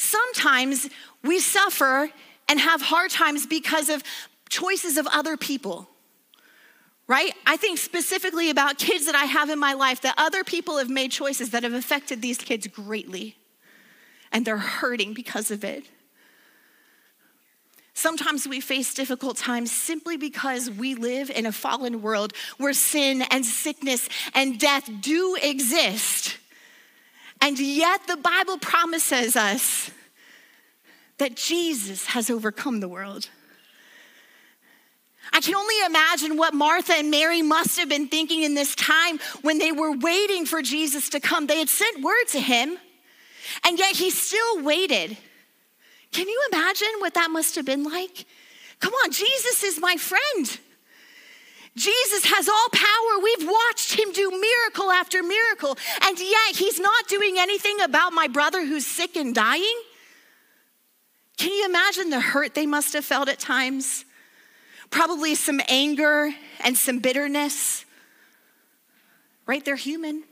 Sometimes 0.00 0.88
we 1.24 1.40
suffer 1.40 2.08
and 2.48 2.60
have 2.60 2.80
hard 2.80 3.10
times 3.10 3.48
because 3.48 3.88
of 3.88 4.04
choices 4.48 4.96
of 4.96 5.08
other 5.08 5.36
people. 5.36 5.88
Right? 7.08 7.32
I 7.44 7.56
think 7.56 7.78
specifically 7.78 8.48
about 8.48 8.78
kids 8.78 9.06
that 9.06 9.16
I 9.16 9.24
have 9.24 9.50
in 9.50 9.58
my 9.58 9.72
life 9.72 10.02
that 10.02 10.14
other 10.16 10.44
people 10.44 10.78
have 10.78 10.88
made 10.88 11.10
choices 11.10 11.50
that 11.50 11.64
have 11.64 11.72
affected 11.72 12.22
these 12.22 12.38
kids 12.38 12.68
greatly. 12.68 13.34
And 14.30 14.46
they're 14.46 14.56
hurting 14.56 15.14
because 15.14 15.50
of 15.50 15.64
it. 15.64 15.84
Sometimes 17.92 18.46
we 18.46 18.60
face 18.60 18.94
difficult 18.94 19.36
times 19.36 19.72
simply 19.72 20.16
because 20.16 20.70
we 20.70 20.94
live 20.94 21.28
in 21.28 21.44
a 21.44 21.50
fallen 21.50 22.02
world 22.02 22.34
where 22.58 22.72
sin 22.72 23.22
and 23.32 23.44
sickness 23.44 24.08
and 24.32 24.60
death 24.60 24.88
do 25.00 25.36
exist. 25.42 26.38
And 27.40 27.58
yet, 27.58 28.06
the 28.06 28.16
Bible 28.16 28.58
promises 28.58 29.36
us 29.36 29.90
that 31.18 31.36
Jesus 31.36 32.06
has 32.06 32.30
overcome 32.30 32.80
the 32.80 32.88
world. 32.88 33.28
I 35.32 35.40
can 35.40 35.54
only 35.54 35.74
imagine 35.86 36.36
what 36.36 36.54
Martha 36.54 36.94
and 36.94 37.10
Mary 37.10 37.42
must 37.42 37.78
have 37.78 37.88
been 37.88 38.08
thinking 38.08 38.42
in 38.42 38.54
this 38.54 38.74
time 38.74 39.18
when 39.42 39.58
they 39.58 39.72
were 39.72 39.96
waiting 39.96 40.46
for 40.46 40.62
Jesus 40.62 41.10
to 41.10 41.20
come. 41.20 41.46
They 41.46 41.58
had 41.58 41.68
sent 41.68 42.02
word 42.02 42.24
to 42.28 42.40
him, 42.40 42.78
and 43.64 43.78
yet 43.78 43.96
he 43.96 44.10
still 44.10 44.62
waited. 44.62 45.16
Can 46.12 46.28
you 46.28 46.48
imagine 46.50 46.88
what 46.98 47.14
that 47.14 47.30
must 47.30 47.56
have 47.56 47.66
been 47.66 47.84
like? 47.84 48.24
Come 48.80 48.94
on, 48.94 49.10
Jesus 49.10 49.62
is 49.64 49.80
my 49.80 49.96
friend. 49.96 50.58
Jesus 51.78 52.24
has 52.24 52.48
all 52.48 52.68
power. 52.72 53.22
We've 53.22 53.48
watched 53.48 53.98
him 53.98 54.12
do 54.12 54.30
miracle 54.30 54.90
after 54.90 55.22
miracle, 55.22 55.78
and 56.02 56.18
yet 56.18 56.56
he's 56.56 56.80
not 56.80 57.06
doing 57.08 57.36
anything 57.38 57.80
about 57.80 58.12
my 58.12 58.26
brother 58.26 58.66
who's 58.66 58.86
sick 58.86 59.16
and 59.16 59.34
dying. 59.34 59.80
Can 61.36 61.52
you 61.52 61.66
imagine 61.66 62.10
the 62.10 62.20
hurt 62.20 62.54
they 62.54 62.66
must 62.66 62.94
have 62.94 63.04
felt 63.04 63.28
at 63.28 63.38
times? 63.38 64.04
Probably 64.90 65.34
some 65.36 65.60
anger 65.68 66.30
and 66.60 66.76
some 66.76 66.98
bitterness. 66.98 67.84
Right? 69.46 69.64
They're 69.64 69.76
human. 69.76 70.24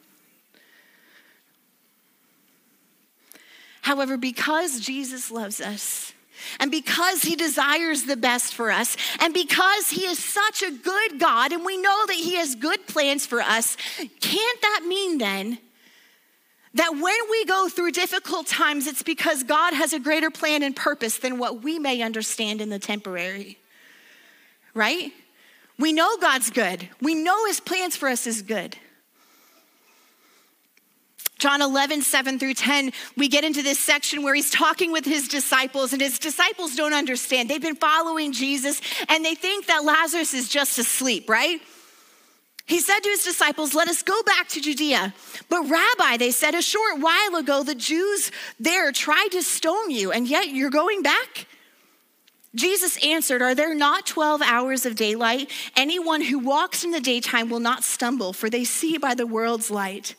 However, 3.82 4.16
because 4.16 4.80
Jesus 4.80 5.30
loves 5.30 5.60
us, 5.60 6.12
and 6.60 6.70
because 6.70 7.22
he 7.22 7.36
desires 7.36 8.04
the 8.04 8.16
best 8.16 8.54
for 8.54 8.70
us, 8.70 8.96
and 9.20 9.32
because 9.34 9.90
he 9.90 10.04
is 10.06 10.18
such 10.18 10.62
a 10.62 10.70
good 10.70 11.18
God, 11.18 11.52
and 11.52 11.64
we 11.64 11.76
know 11.76 12.06
that 12.06 12.16
he 12.16 12.36
has 12.36 12.54
good 12.54 12.86
plans 12.86 13.26
for 13.26 13.40
us, 13.40 13.76
can't 14.20 14.60
that 14.62 14.84
mean 14.86 15.18
then 15.18 15.58
that 16.74 16.92
when 16.92 17.30
we 17.30 17.44
go 17.46 17.68
through 17.68 17.90
difficult 17.90 18.46
times, 18.46 18.86
it's 18.86 19.02
because 19.02 19.42
God 19.42 19.72
has 19.72 19.94
a 19.94 19.98
greater 19.98 20.30
plan 20.30 20.62
and 20.62 20.76
purpose 20.76 21.18
than 21.18 21.38
what 21.38 21.62
we 21.62 21.78
may 21.78 22.02
understand 22.02 22.60
in 22.60 22.68
the 22.68 22.78
temporary? 22.78 23.58
Right? 24.74 25.12
We 25.78 25.92
know 25.92 26.16
God's 26.18 26.50
good, 26.50 26.88
we 27.00 27.14
know 27.14 27.46
his 27.46 27.60
plans 27.60 27.96
for 27.96 28.08
us 28.08 28.26
is 28.26 28.42
good. 28.42 28.76
John 31.38 31.60
11, 31.60 32.00
7 32.00 32.38
through 32.38 32.54
10, 32.54 32.92
we 33.16 33.28
get 33.28 33.44
into 33.44 33.62
this 33.62 33.78
section 33.78 34.22
where 34.22 34.34
he's 34.34 34.50
talking 34.50 34.90
with 34.90 35.04
his 35.04 35.28
disciples, 35.28 35.92
and 35.92 36.00
his 36.00 36.18
disciples 36.18 36.74
don't 36.76 36.94
understand. 36.94 37.50
They've 37.50 37.60
been 37.60 37.76
following 37.76 38.32
Jesus, 38.32 38.80
and 39.08 39.22
they 39.22 39.34
think 39.34 39.66
that 39.66 39.84
Lazarus 39.84 40.32
is 40.32 40.48
just 40.48 40.78
asleep, 40.78 41.28
right? 41.28 41.60
He 42.64 42.80
said 42.80 43.00
to 43.00 43.10
his 43.10 43.22
disciples, 43.22 43.74
Let 43.74 43.88
us 43.88 44.02
go 44.02 44.20
back 44.22 44.48
to 44.48 44.60
Judea. 44.60 45.14
But, 45.50 45.68
Rabbi, 45.68 46.16
they 46.16 46.30
said, 46.30 46.54
a 46.54 46.62
short 46.62 47.00
while 47.00 47.36
ago, 47.36 47.62
the 47.62 47.74
Jews 47.74 48.32
there 48.58 48.90
tried 48.90 49.28
to 49.32 49.42
stone 49.42 49.90
you, 49.90 50.12
and 50.12 50.26
yet 50.26 50.48
you're 50.48 50.70
going 50.70 51.02
back? 51.02 51.46
Jesus 52.54 52.96
answered, 53.04 53.42
Are 53.42 53.54
there 53.54 53.74
not 53.74 54.06
12 54.06 54.40
hours 54.40 54.86
of 54.86 54.96
daylight? 54.96 55.50
Anyone 55.76 56.22
who 56.22 56.38
walks 56.38 56.82
in 56.82 56.90
the 56.90 57.00
daytime 57.00 57.50
will 57.50 57.60
not 57.60 57.84
stumble, 57.84 58.32
for 58.32 58.48
they 58.48 58.64
see 58.64 58.96
by 58.96 59.14
the 59.14 59.26
world's 59.26 59.70
light. 59.70 60.14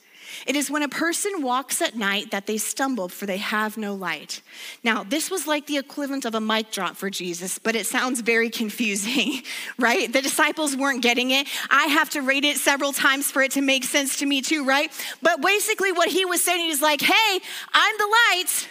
It 0.45 0.55
is 0.55 0.69
when 0.69 0.83
a 0.83 0.89
person 0.89 1.41
walks 1.41 1.81
at 1.81 1.95
night 1.95 2.31
that 2.31 2.47
they 2.47 2.57
stumble, 2.57 3.09
for 3.09 3.25
they 3.25 3.37
have 3.37 3.77
no 3.77 3.93
light. 3.93 4.41
Now, 4.83 5.03
this 5.03 5.29
was 5.31 5.47
like 5.47 5.67
the 5.67 5.77
equivalent 5.77 6.25
of 6.25 6.35
a 6.35 6.41
mic 6.41 6.71
drop 6.71 6.95
for 6.95 7.09
Jesus, 7.09 7.59
but 7.59 7.75
it 7.75 7.85
sounds 7.85 8.21
very 8.21 8.49
confusing, 8.49 9.41
right? 9.79 10.11
The 10.11 10.21
disciples 10.21 10.75
weren't 10.75 11.01
getting 11.01 11.31
it. 11.31 11.47
I 11.69 11.85
have 11.87 12.09
to 12.11 12.21
read 12.21 12.45
it 12.45 12.57
several 12.57 12.93
times 12.93 13.31
for 13.31 13.41
it 13.41 13.51
to 13.51 13.61
make 13.61 13.83
sense 13.83 14.19
to 14.19 14.25
me, 14.25 14.41
too, 14.41 14.65
right? 14.65 14.91
But 15.21 15.41
basically, 15.41 15.91
what 15.91 16.09
he 16.09 16.25
was 16.25 16.43
saying 16.43 16.69
is 16.69 16.81
like, 16.81 17.01
hey, 17.01 17.39
I'm 17.73 17.97
the 17.97 18.15
light. 18.31 18.67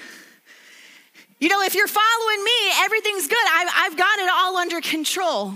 You 1.39 1.49
know, 1.51 1.61
if 1.63 1.75
you're 1.75 1.87
following 1.87 2.45
me, 2.45 2.71
everything's 2.79 3.29
good. 3.29 3.47
I've, 3.53 3.69
I've 3.75 3.97
got 3.97 4.19
it 4.19 4.31
all 4.33 4.57
under 4.57 4.81
control. 4.81 5.55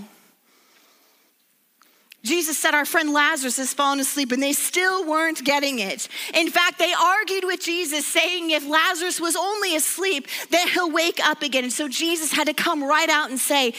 Jesus 2.23 2.57
said, 2.57 2.75
Our 2.75 2.85
friend 2.85 3.13
Lazarus 3.13 3.57
has 3.57 3.73
fallen 3.73 3.99
asleep, 3.99 4.31
and 4.31 4.41
they 4.41 4.53
still 4.53 5.05
weren't 5.05 5.43
getting 5.43 5.79
it. 5.79 6.07
In 6.33 6.49
fact, 6.49 6.77
they 6.77 6.93
argued 6.93 7.43
with 7.45 7.61
Jesus, 7.61 8.05
saying 8.05 8.51
if 8.51 8.67
Lazarus 8.67 9.19
was 9.19 9.35
only 9.35 9.75
asleep, 9.75 10.27
then 10.49 10.67
he'll 10.67 10.91
wake 10.91 11.19
up 11.25 11.41
again. 11.41 11.63
And 11.63 11.73
so 11.73 11.87
Jesus 11.87 12.31
had 12.31 12.47
to 12.47 12.53
come 12.53 12.83
right 12.83 13.09
out 13.09 13.29
and 13.29 13.39
say, 13.39 13.73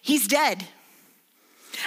He's 0.00 0.28
dead. 0.28 0.64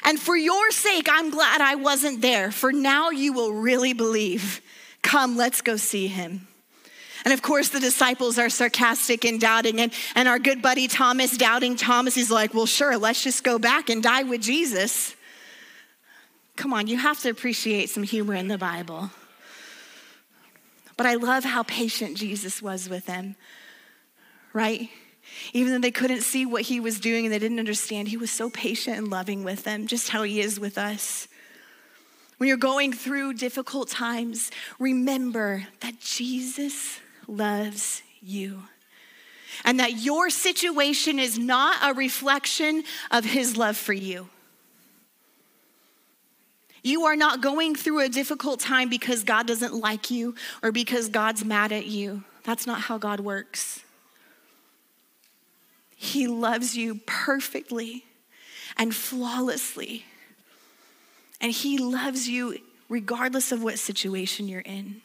And 0.03 0.19
for 0.19 0.35
your 0.35 0.71
sake, 0.71 1.07
I'm 1.09 1.31
glad 1.31 1.61
I 1.61 1.75
wasn't 1.75 2.21
there, 2.21 2.51
for 2.51 2.71
now 2.71 3.09
you 3.09 3.33
will 3.33 3.53
really 3.53 3.93
believe. 3.93 4.61
Come, 5.01 5.35
let's 5.35 5.61
go 5.61 5.75
see 5.77 6.07
him. 6.07 6.47
And 7.23 7.33
of 7.33 7.41
course, 7.41 7.69
the 7.69 7.79
disciples 7.79 8.37
are 8.37 8.49
sarcastic 8.49 9.25
and 9.25 9.39
doubting. 9.39 9.79
And, 9.79 9.93
and 10.15 10.27
our 10.27 10.39
good 10.39 10.61
buddy 10.61 10.87
Thomas, 10.87 11.37
doubting 11.37 11.75
Thomas, 11.75 12.15
he's 12.15 12.31
like, 12.31 12.53
Well, 12.53 12.65
sure, 12.65 12.97
let's 12.97 13.23
just 13.23 13.43
go 13.43 13.57
back 13.57 13.89
and 13.89 14.03
die 14.03 14.23
with 14.23 14.41
Jesus. 14.41 15.15
Come 16.61 16.73
on, 16.73 16.85
you 16.85 16.99
have 16.99 17.19
to 17.21 17.29
appreciate 17.31 17.89
some 17.89 18.03
humor 18.03 18.35
in 18.35 18.47
the 18.47 18.55
Bible. 18.55 19.09
But 20.95 21.07
I 21.07 21.15
love 21.15 21.43
how 21.43 21.63
patient 21.63 22.17
Jesus 22.17 22.61
was 22.61 22.87
with 22.87 23.07
them, 23.07 23.35
right? 24.53 24.87
Even 25.53 25.73
though 25.73 25.79
they 25.79 25.89
couldn't 25.89 26.21
see 26.21 26.45
what 26.45 26.61
he 26.61 26.79
was 26.79 26.99
doing 26.99 27.25
and 27.25 27.33
they 27.33 27.39
didn't 27.39 27.57
understand, 27.57 28.09
he 28.09 28.15
was 28.15 28.29
so 28.29 28.51
patient 28.51 28.95
and 28.95 29.07
loving 29.07 29.43
with 29.43 29.63
them, 29.63 29.87
just 29.87 30.09
how 30.09 30.21
he 30.21 30.39
is 30.39 30.59
with 30.59 30.77
us. 30.77 31.27
When 32.37 32.47
you're 32.47 32.57
going 32.57 32.93
through 32.93 33.33
difficult 33.33 33.89
times, 33.89 34.51
remember 34.77 35.65
that 35.79 35.99
Jesus 35.99 36.99
loves 37.27 38.03
you 38.21 38.61
and 39.65 39.79
that 39.79 39.93
your 39.93 40.29
situation 40.29 41.17
is 41.17 41.39
not 41.39 41.77
a 41.81 41.95
reflection 41.95 42.83
of 43.09 43.25
his 43.25 43.57
love 43.57 43.77
for 43.77 43.93
you. 43.93 44.29
You 46.83 47.05
are 47.05 47.15
not 47.15 47.41
going 47.41 47.75
through 47.75 47.99
a 47.99 48.09
difficult 48.09 48.59
time 48.59 48.89
because 48.89 49.23
God 49.23 49.45
doesn't 49.47 49.73
like 49.73 50.09
you 50.09 50.35
or 50.63 50.71
because 50.71 51.09
God's 51.09 51.45
mad 51.45 51.71
at 51.71 51.85
you. 51.85 52.23
That's 52.43 52.65
not 52.65 52.81
how 52.81 52.97
God 52.97 53.19
works. 53.19 53.83
He 55.95 56.25
loves 56.25 56.75
you 56.75 56.99
perfectly 57.05 58.05
and 58.77 58.95
flawlessly. 58.95 60.05
And 61.39 61.51
He 61.51 61.77
loves 61.77 62.27
you 62.27 62.57
regardless 62.89 63.51
of 63.51 63.61
what 63.61 63.77
situation 63.77 64.47
you're 64.47 64.61
in. 64.61 65.01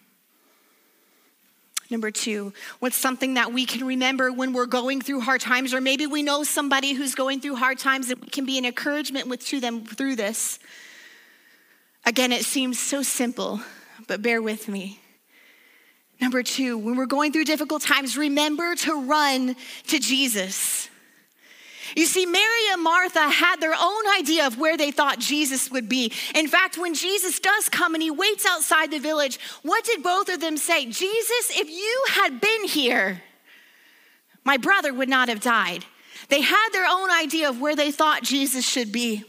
Number 1.91 2.11
two, 2.11 2.53
what's 2.81 2.97
something 2.97 3.35
that 3.35 3.53
we 3.53 3.65
can 3.65 3.87
remember 3.87 4.33
when 4.33 4.53
we're 4.53 4.67
going 4.67 5.01
through 5.01 5.21
hard 5.21 5.41
times, 5.41 5.73
or 5.73 5.81
maybe 5.81 6.07
we 6.07 6.23
know 6.23 6.43
somebody 6.43 6.95
who's 6.95 7.15
going 7.15 7.41
through 7.41 7.57
hard 7.57 7.79
times 7.79 8.09
that 8.09 8.33
can 8.33 8.45
be 8.45 8.59
an 8.59 8.65
encouragement 8.65 9.29
with, 9.29 9.45
to 9.47 9.61
them 9.61 9.85
through 9.85 10.17
this. 10.17 10.59
Again, 12.07 12.31
it 12.31 12.45
seems 12.45 12.79
so 12.79 13.03
simple, 13.03 13.61
but 14.07 14.23
bear 14.23 14.41
with 14.41 14.69
me. 14.69 15.01
Number 16.21 16.43
two, 16.43 16.79
when 16.79 16.97
we're 16.97 17.07
going 17.07 17.33
through 17.33 17.45
difficult 17.45 17.83
times, 17.83 18.17
remember 18.17 18.77
to 18.77 19.07
run 19.07 19.57
to 19.89 19.99
Jesus. 19.99 20.89
You 21.97 22.07
see, 22.07 22.25
Mary 22.25 22.63
and 22.73 22.83
Martha 22.83 23.29
had 23.29 23.61
their 23.61 23.75
own 23.75 24.03
idea 24.19 24.47
of 24.47 24.59
where 24.59 24.77
they 24.77 24.91
thought 24.91 25.19
Jesus 25.19 25.71
would 25.71 25.89
be. 25.89 26.13
In 26.35 26.49
fact, 26.49 26.79
when 26.79 26.95
Jesus 26.95 27.39
does 27.39 27.69
come 27.69 27.95
and 27.95 28.03
he 28.03 28.11
waits 28.11 28.47
outside 28.47 28.91
the 28.91 28.99
village, 28.99 29.39
what 29.63 29.85
did 29.85 30.03
both 30.03 30.29
of 30.29 30.41
them 30.41 30.57
say? 30.57 30.87
Jesus, 30.87 31.51
if 31.51 31.69
you 31.69 32.05
had 32.11 32.41
been 32.41 32.65
here, 32.65 33.23
my 34.45 34.57
brother 34.57 34.95
would 34.95 35.09
not 35.09 35.29
have 35.29 35.41
died. 35.41 35.85
They 36.29 36.41
had 36.41 36.71
their 36.71 36.87
own 36.89 37.11
idea 37.11 37.49
of 37.49 37.61
where 37.61 37.77
they 37.77 37.91
thought 37.91 38.23
Jesus 38.23 38.67
should 38.67 38.91
be. 38.91 39.25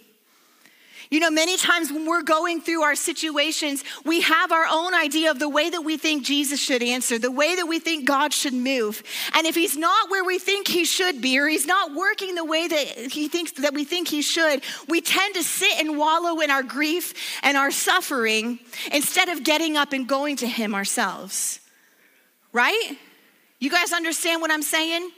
You 1.09 1.21
know, 1.21 1.31
many 1.31 1.55
times 1.55 1.91
when 1.91 2.05
we're 2.05 2.21
going 2.21 2.59
through 2.59 2.81
our 2.81 2.95
situations, 2.95 3.83
we 4.03 4.21
have 4.21 4.51
our 4.51 4.65
own 4.69 4.93
idea 4.93 5.31
of 5.31 5.39
the 5.39 5.47
way 5.47 5.69
that 5.69 5.81
we 5.81 5.95
think 5.95 6.25
Jesus 6.25 6.59
should 6.59 6.83
answer, 6.83 7.17
the 7.17 7.31
way 7.31 7.55
that 7.55 7.65
we 7.65 7.79
think 7.79 8.05
God 8.05 8.33
should 8.33 8.53
move. 8.53 9.01
And 9.33 9.47
if 9.47 9.55
he's 9.55 9.77
not 9.77 10.09
where 10.09 10.25
we 10.25 10.37
think 10.37 10.67
he 10.67 10.83
should 10.83 11.21
be, 11.21 11.39
or 11.39 11.47
he's 11.47 11.65
not 11.65 11.95
working 11.95 12.35
the 12.35 12.43
way 12.43 12.67
that 12.67 13.11
he 13.11 13.29
thinks 13.29 13.53
that 13.53 13.73
we 13.73 13.85
think 13.85 14.09
he 14.09 14.21
should, 14.21 14.63
we 14.89 14.99
tend 14.99 15.35
to 15.35 15.43
sit 15.43 15.79
and 15.79 15.97
wallow 15.97 16.41
in 16.41 16.51
our 16.51 16.63
grief 16.63 17.13
and 17.41 17.55
our 17.55 17.71
suffering 17.71 18.59
instead 18.91 19.29
of 19.29 19.45
getting 19.45 19.77
up 19.77 19.93
and 19.93 20.09
going 20.09 20.35
to 20.37 20.47
him 20.47 20.75
ourselves. 20.75 21.61
Right? 22.51 22.97
You 23.59 23.69
guys 23.69 23.93
understand 23.93 24.41
what 24.41 24.51
I'm 24.51 24.61
saying? 24.61 25.09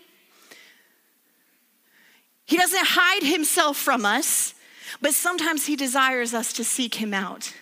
He 2.46 2.58
doesn't 2.58 2.86
hide 2.86 3.24
himself 3.24 3.76
from 3.76 4.06
us. 4.06 4.54
But 5.02 5.14
sometimes 5.14 5.66
he 5.66 5.76
desires 5.76 6.34
us 6.34 6.54
to 6.54 6.64
seek 6.64 6.96
him 6.96 7.14
out. 7.14 7.54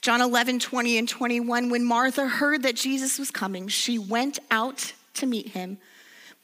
John 0.00 0.20
11, 0.20 0.58
20 0.58 0.98
and 0.98 1.08
21, 1.08 1.70
when 1.70 1.84
Martha 1.84 2.26
heard 2.26 2.64
that 2.64 2.74
Jesus 2.74 3.18
was 3.18 3.30
coming, 3.30 3.68
she 3.68 3.98
went 3.98 4.40
out 4.50 4.94
to 5.14 5.26
meet 5.26 5.48
him, 5.50 5.78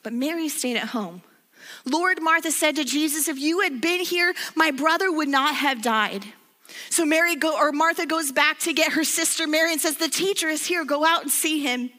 but 0.04 0.12
Mary 0.12 0.48
stayed 0.48 0.76
at 0.76 0.88
home. 0.88 1.22
Lord, 1.84 2.22
Martha 2.22 2.52
said 2.52 2.76
to 2.76 2.84
Jesus, 2.84 3.26
if 3.26 3.38
you 3.38 3.60
had 3.60 3.80
been 3.80 4.00
here, 4.00 4.32
my 4.54 4.70
brother 4.70 5.10
would 5.10 5.28
not 5.28 5.56
have 5.56 5.82
died. 5.82 6.24
So 6.90 7.04
Mary 7.04 7.34
go, 7.34 7.56
or 7.56 7.72
Martha 7.72 8.06
goes 8.06 8.30
back 8.30 8.58
to 8.60 8.72
get 8.72 8.92
her 8.92 9.04
sister 9.04 9.46
Mary 9.46 9.72
and 9.72 9.80
says, 9.80 9.96
The 9.96 10.08
teacher 10.08 10.48
is 10.48 10.66
here, 10.66 10.84
go 10.84 11.04
out 11.04 11.22
and 11.22 11.30
see 11.30 11.60
him. 11.60 11.90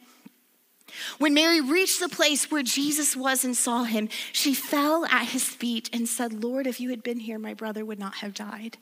When 1.18 1.34
Mary 1.34 1.60
reached 1.60 2.00
the 2.00 2.08
place 2.08 2.50
where 2.50 2.62
Jesus 2.62 3.16
was 3.16 3.44
and 3.44 3.56
saw 3.56 3.84
him, 3.84 4.08
she 4.32 4.54
fell 4.54 5.04
at 5.06 5.28
his 5.28 5.44
feet 5.44 5.90
and 5.92 6.08
said, 6.08 6.42
Lord, 6.42 6.66
if 6.66 6.80
you 6.80 6.90
had 6.90 7.02
been 7.02 7.20
here, 7.20 7.38
my 7.38 7.54
brother 7.54 7.84
would 7.84 7.98
not 7.98 8.16
have 8.16 8.34
died. 8.34 8.78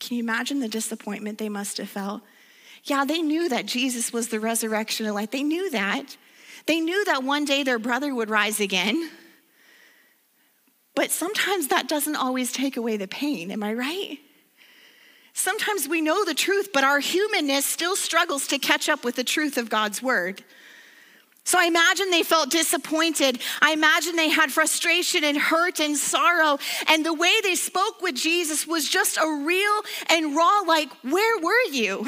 Can 0.00 0.16
you 0.16 0.22
imagine 0.22 0.60
the 0.60 0.68
disappointment 0.68 1.38
they 1.38 1.48
must 1.48 1.78
have 1.78 1.88
felt? 1.88 2.22
Yeah, 2.84 3.04
they 3.04 3.20
knew 3.20 3.48
that 3.48 3.66
Jesus 3.66 4.12
was 4.12 4.28
the 4.28 4.40
resurrection 4.40 5.06
of 5.06 5.14
life. 5.14 5.30
They 5.30 5.42
knew 5.42 5.70
that. 5.70 6.16
They 6.66 6.80
knew 6.80 7.04
that 7.06 7.24
one 7.24 7.44
day 7.44 7.62
their 7.62 7.78
brother 7.78 8.14
would 8.14 8.30
rise 8.30 8.60
again. 8.60 9.10
But 10.94 11.10
sometimes 11.10 11.68
that 11.68 11.88
doesn't 11.88 12.16
always 12.16 12.52
take 12.52 12.76
away 12.76 12.96
the 12.96 13.08
pain, 13.08 13.50
am 13.50 13.62
I 13.62 13.72
right? 13.74 14.18
Sometimes 15.32 15.86
we 15.86 16.00
know 16.00 16.24
the 16.24 16.34
truth, 16.34 16.70
but 16.74 16.82
our 16.82 16.98
humanness 16.98 17.64
still 17.64 17.94
struggles 17.94 18.48
to 18.48 18.58
catch 18.58 18.88
up 18.88 19.04
with 19.04 19.14
the 19.14 19.22
truth 19.22 19.56
of 19.56 19.70
God's 19.70 20.02
word. 20.02 20.42
So 21.48 21.58
I 21.58 21.64
imagine 21.64 22.10
they 22.10 22.24
felt 22.24 22.50
disappointed. 22.50 23.40
I 23.62 23.72
imagine 23.72 24.16
they 24.16 24.28
had 24.28 24.52
frustration 24.52 25.24
and 25.24 25.38
hurt 25.38 25.80
and 25.80 25.96
sorrow. 25.96 26.58
And 26.86 27.06
the 27.06 27.14
way 27.14 27.32
they 27.42 27.54
spoke 27.54 28.02
with 28.02 28.16
Jesus 28.16 28.66
was 28.66 28.86
just 28.86 29.16
a 29.16 29.26
real 29.46 29.80
and 30.10 30.36
raw, 30.36 30.60
like, 30.66 30.90
where 31.00 31.40
were 31.42 31.62
you? 31.72 32.06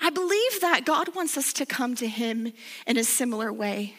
I 0.00 0.08
believe 0.08 0.62
that 0.62 0.86
God 0.86 1.14
wants 1.14 1.36
us 1.36 1.52
to 1.52 1.66
come 1.66 1.94
to 1.96 2.08
Him 2.08 2.54
in 2.86 2.96
a 2.96 3.04
similar 3.04 3.52
way. 3.52 3.96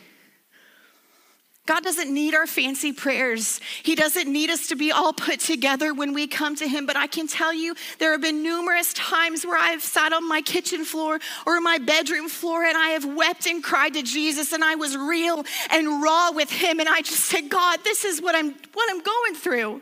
God 1.68 1.84
doesn't 1.84 2.12
need 2.12 2.34
our 2.34 2.48
fancy 2.48 2.92
prayers. 2.92 3.62
He 3.84 3.94
doesn't 3.94 4.28
need 4.28 4.50
us 4.50 4.68
to 4.70 4.76
be 4.76 4.92
all 4.92 5.14
put 5.14 5.40
together 5.40 5.94
when 5.94 6.14
we 6.14 6.26
come 6.26 6.56
to 6.56 6.68
Him. 6.68 6.88
But 6.88 6.98
I 6.98 7.06
can 7.06 7.28
tell 7.28 7.54
you, 7.54 7.76
there 8.00 8.12
have 8.14 8.22
been 8.22 8.42
numerous 8.42 8.94
times 8.94 9.46
where 9.46 9.60
I've 9.60 9.84
sat 9.84 10.12
on 10.12 10.28
my 10.28 10.42
kitchen 10.42 10.84
floor 10.84 11.20
or 11.46 11.62
my 11.62 11.78
bedroom 11.78 12.30
floor 12.30 12.64
and 12.64 12.76
I 12.76 12.90
have 12.90 13.06
wept 13.06 13.46
and 13.46 13.64
cried 13.64 13.94
to 13.94 14.02
Jesus 14.02 14.54
and 14.54 14.64
I 14.64 14.74
was 14.74 14.98
real 14.98 15.46
and 15.70 16.02
raw 16.02 16.32
with 16.32 16.50
Him. 16.50 16.80
And 16.80 16.90
I 16.90 17.02
just 17.02 17.26
said, 17.26 17.50
God, 17.50 17.80
this 17.84 18.06
is 18.06 18.22
what 18.22 18.34
I'm, 18.34 18.56
what 18.74 18.90
I'm 18.90 19.02
going 19.02 19.36
through. 19.36 19.82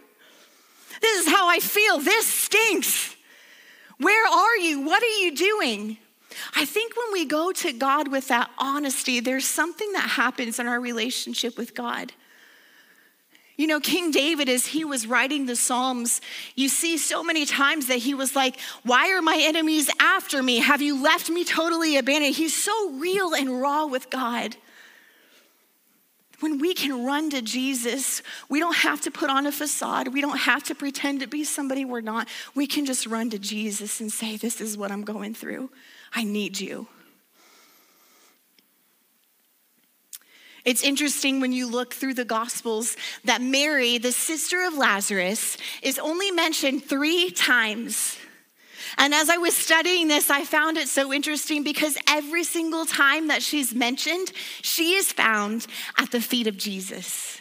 This 1.02 1.26
is 1.26 1.32
how 1.32 1.48
I 1.48 1.60
feel. 1.60 2.00
This 2.00 2.26
stinks. 2.28 3.16
Where 4.00 4.28
are 4.28 4.58
you? 4.58 4.82
What 4.82 5.02
are 5.02 5.06
you 5.06 5.34
doing? 5.34 5.98
I 6.56 6.66
think 6.66 6.96
when 6.96 7.14
we 7.14 7.26
go 7.26 7.52
to 7.52 7.74
God 7.74 8.08
with 8.10 8.28
that 8.30 8.50
honesty, 8.58 9.20
there's 9.20 9.46
something 9.46 9.92
that 9.94 10.10
happens 10.10 10.60
in 10.60 10.68
our 10.68 10.80
relationship 10.80 11.58
with 11.58 11.76
God. 11.76 12.14
You 13.60 13.68
know, 13.68 13.82
King 13.82 14.12
David, 14.12 14.48
as 14.48 14.68
he 14.68 14.86
was 14.86 15.06
writing 15.06 15.46
the 15.46 15.56
Psalms, 15.58 16.22
you 16.56 16.70
see 16.70 16.98
so 16.98 17.22
many 17.22 17.46
times 17.46 17.88
that 17.88 17.98
he 17.98 18.14
was 18.14 18.34
like, 18.34 18.58
Why 18.84 19.12
are 19.12 19.22
my 19.22 19.38
enemies 19.38 19.90
after 20.00 20.42
me? 20.42 20.60
Have 20.60 20.82
you 20.82 21.04
left 21.04 21.30
me 21.30 21.44
totally 21.44 21.98
abandoned? 21.98 22.36
He's 22.36 22.56
so 22.56 22.92
real 22.92 23.34
and 23.34 23.60
raw 23.60 23.86
with 23.86 24.10
God. 24.10 24.56
When 26.40 26.58
we 26.58 26.74
can 26.74 27.06
run 27.06 27.30
to 27.32 27.42
Jesus, 27.42 28.24
we 28.48 28.60
don't 28.60 28.78
have 28.78 29.02
to 29.02 29.12
put 29.12 29.30
on 29.30 29.46
a 29.46 29.52
facade. 29.52 30.08
We 30.08 30.22
don't 30.22 30.38
have 30.38 30.64
to 30.64 30.76
pretend 30.76 31.20
to 31.20 31.28
be 31.28 31.44
somebody 31.44 31.84
we're 31.84 32.00
not. 32.00 32.30
We 32.56 32.66
can 32.66 32.86
just 32.86 33.06
run 33.06 33.30
to 33.32 33.40
Jesus 33.40 34.00
and 34.00 34.10
say, 34.10 34.38
This 34.38 34.62
is 34.62 34.78
what 34.78 34.90
I'm 34.90 35.04
going 35.04 35.34
through. 35.34 35.70
I 36.14 36.24
need 36.24 36.60
you. 36.60 36.88
It's 40.66 40.84
interesting 40.84 41.40
when 41.40 41.54
you 41.54 41.68
look 41.68 41.94
through 41.94 42.16
the 42.16 42.26
Gospels 42.26 42.98
that 43.24 43.42
Mary, 43.42 43.98
the 43.98 44.12
sister 44.12 44.66
of 44.68 44.78
Lazarus, 44.78 45.58
is 45.82 45.98
only 45.98 46.32
mentioned 46.32 46.84
three 46.84 47.32
times. 47.32 48.18
And 48.98 49.14
as 49.14 49.30
I 49.30 49.38
was 49.38 49.56
studying 49.56 50.08
this, 50.08 50.30
I 50.30 50.44
found 50.44 50.78
it 50.78 50.88
so 50.88 51.14
interesting 51.14 51.64
because 51.64 51.98
every 52.08 52.44
single 52.44 52.86
time 52.86 53.28
that 53.28 53.42
she's 53.42 53.74
mentioned, 53.74 54.32
she 54.62 54.94
is 54.94 55.12
found 55.12 55.66
at 55.98 56.12
the 56.12 56.22
feet 56.22 56.48
of 56.48 56.58
Jesus. 56.58 57.40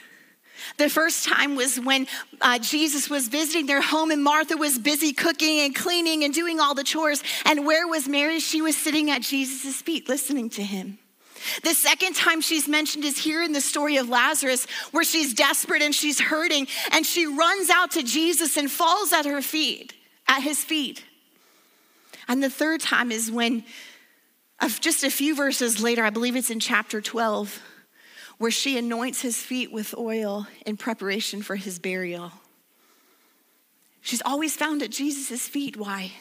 The 0.76 0.88
first 0.88 1.26
time 1.26 1.56
was 1.56 1.80
when 1.80 2.06
uh, 2.40 2.58
Jesus 2.58 3.08
was 3.08 3.28
visiting 3.28 3.66
their 3.66 3.80
home 3.80 4.10
and 4.10 4.22
Martha 4.22 4.56
was 4.56 4.78
busy 4.78 5.12
cooking 5.12 5.60
and 5.60 5.74
cleaning 5.74 6.24
and 6.24 6.32
doing 6.32 6.60
all 6.60 6.74
the 6.74 6.84
chores. 6.84 7.22
And 7.44 7.66
where 7.66 7.86
was 7.88 8.08
Mary? 8.08 8.40
She 8.40 8.62
was 8.62 8.76
sitting 8.76 9.10
at 9.10 9.22
Jesus' 9.22 9.80
feet 9.80 10.08
listening 10.08 10.50
to 10.50 10.62
him. 10.62 10.98
The 11.62 11.74
second 11.74 12.16
time 12.16 12.40
she's 12.40 12.68
mentioned 12.68 13.04
is 13.04 13.18
here 13.18 13.42
in 13.42 13.52
the 13.52 13.60
story 13.60 13.96
of 13.96 14.08
Lazarus, 14.08 14.66
where 14.90 15.04
she's 15.04 15.34
desperate 15.34 15.82
and 15.82 15.94
she's 15.94 16.20
hurting, 16.20 16.66
and 16.92 17.06
she 17.06 17.26
runs 17.26 17.70
out 17.70 17.92
to 17.92 18.02
Jesus 18.02 18.56
and 18.56 18.70
falls 18.70 19.12
at 19.12 19.24
her 19.24 19.40
feet, 19.42 19.94
at 20.26 20.42
his 20.42 20.62
feet. 20.64 21.04
And 22.26 22.42
the 22.42 22.50
third 22.50 22.80
time 22.80 23.10
is 23.10 23.30
when, 23.30 23.64
just 24.80 25.04
a 25.04 25.10
few 25.10 25.34
verses 25.34 25.80
later, 25.80 26.04
I 26.04 26.10
believe 26.10 26.36
it's 26.36 26.50
in 26.50 26.60
chapter 26.60 27.00
12, 27.00 27.62
where 28.38 28.50
she 28.50 28.78
anoints 28.78 29.20
his 29.20 29.36
feet 29.36 29.72
with 29.72 29.94
oil 29.96 30.46
in 30.64 30.76
preparation 30.76 31.42
for 31.42 31.56
his 31.56 31.78
burial. 31.78 32.32
She's 34.00 34.22
always 34.24 34.56
found 34.56 34.82
at 34.82 34.90
Jesus' 34.90 35.46
feet. 35.46 35.76
Why? 35.76 36.12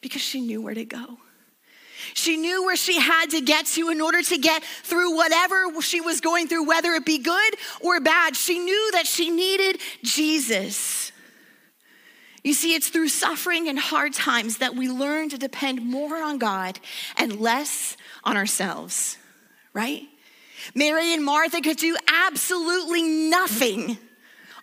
Because 0.00 0.22
she 0.22 0.40
knew 0.40 0.62
where 0.62 0.74
to 0.74 0.84
go. 0.84 1.18
She 2.14 2.36
knew 2.36 2.64
where 2.64 2.76
she 2.76 2.98
had 2.98 3.30
to 3.30 3.40
get 3.40 3.66
to 3.66 3.90
in 3.90 4.00
order 4.00 4.22
to 4.22 4.38
get 4.38 4.64
through 4.64 5.14
whatever 5.16 5.80
she 5.82 6.00
was 6.00 6.20
going 6.20 6.48
through, 6.48 6.66
whether 6.66 6.92
it 6.92 7.04
be 7.04 7.18
good 7.18 7.54
or 7.80 8.00
bad. 8.00 8.36
She 8.36 8.58
knew 8.58 8.90
that 8.92 9.06
she 9.06 9.30
needed 9.30 9.80
Jesus. 10.02 11.12
You 12.42 12.54
see, 12.54 12.74
it's 12.74 12.88
through 12.88 13.08
suffering 13.08 13.68
and 13.68 13.78
hard 13.78 14.14
times 14.14 14.58
that 14.58 14.74
we 14.74 14.88
learn 14.88 15.28
to 15.28 15.38
depend 15.38 15.84
more 15.84 16.16
on 16.22 16.38
God 16.38 16.80
and 17.18 17.38
less 17.38 17.96
on 18.24 18.36
ourselves, 18.36 19.18
right? 19.74 20.08
Mary 20.74 21.12
and 21.14 21.24
Martha 21.24 21.60
could 21.60 21.76
do 21.76 21.96
absolutely 22.08 23.02
nothing 23.02 23.98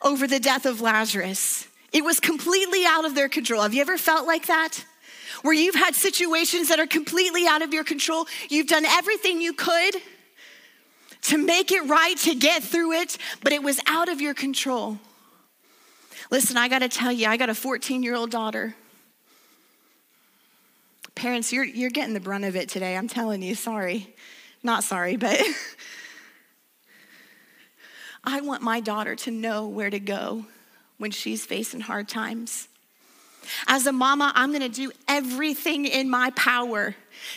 over 0.01 0.27
the 0.27 0.39
death 0.39 0.65
of 0.65 0.81
Lazarus. 0.81 1.67
It 1.91 2.03
was 2.03 2.19
completely 2.19 2.85
out 2.85 3.05
of 3.05 3.15
their 3.15 3.29
control. 3.29 3.61
Have 3.61 3.73
you 3.73 3.81
ever 3.81 3.97
felt 3.97 4.27
like 4.27 4.47
that? 4.47 4.83
Where 5.41 5.53
you've 5.53 5.75
had 5.75 5.95
situations 5.95 6.69
that 6.69 6.79
are 6.79 6.87
completely 6.87 7.47
out 7.47 7.61
of 7.61 7.73
your 7.73 7.83
control. 7.83 8.27
You've 8.49 8.67
done 8.67 8.85
everything 8.85 9.41
you 9.41 9.53
could 9.53 9.95
to 11.23 11.37
make 11.37 11.71
it 11.71 11.81
right, 11.81 12.17
to 12.17 12.35
get 12.35 12.63
through 12.63 12.93
it, 12.93 13.17
but 13.43 13.51
it 13.51 13.61
was 13.61 13.79
out 13.87 14.09
of 14.09 14.21
your 14.21 14.33
control. 14.33 14.97
Listen, 16.31 16.57
I 16.57 16.67
got 16.67 16.79
to 16.79 16.89
tell 16.89 17.11
you, 17.11 17.27
I 17.27 17.37
got 17.37 17.49
a 17.49 17.55
14 17.55 18.03
year 18.03 18.15
old 18.15 18.31
daughter. 18.31 18.75
Parents, 21.15 21.51
you're, 21.51 21.63
you're 21.63 21.89
getting 21.89 22.13
the 22.13 22.19
brunt 22.19 22.45
of 22.45 22.55
it 22.55 22.69
today. 22.69 22.95
I'm 22.95 23.07
telling 23.07 23.41
you, 23.41 23.55
sorry. 23.55 24.13
Not 24.63 24.83
sorry, 24.83 25.15
but 25.15 25.41
I 28.23 28.41
want 28.41 28.61
my 28.61 28.79
daughter 28.79 29.15
to 29.15 29.31
know 29.31 29.67
where 29.67 29.89
to 29.89 29.99
go 29.99 30.45
when 30.97 31.11
she's 31.11 31.45
facing 31.45 31.79
hard 31.79 32.09
times. 32.09 32.67
As 33.67 33.87
a 33.87 33.91
mama, 33.91 34.31
I'm 34.35 34.51
gonna 34.51 34.69
do 34.69 34.91
everything 35.07 35.85
in 35.85 36.09
my 36.09 36.31
power 36.31 36.95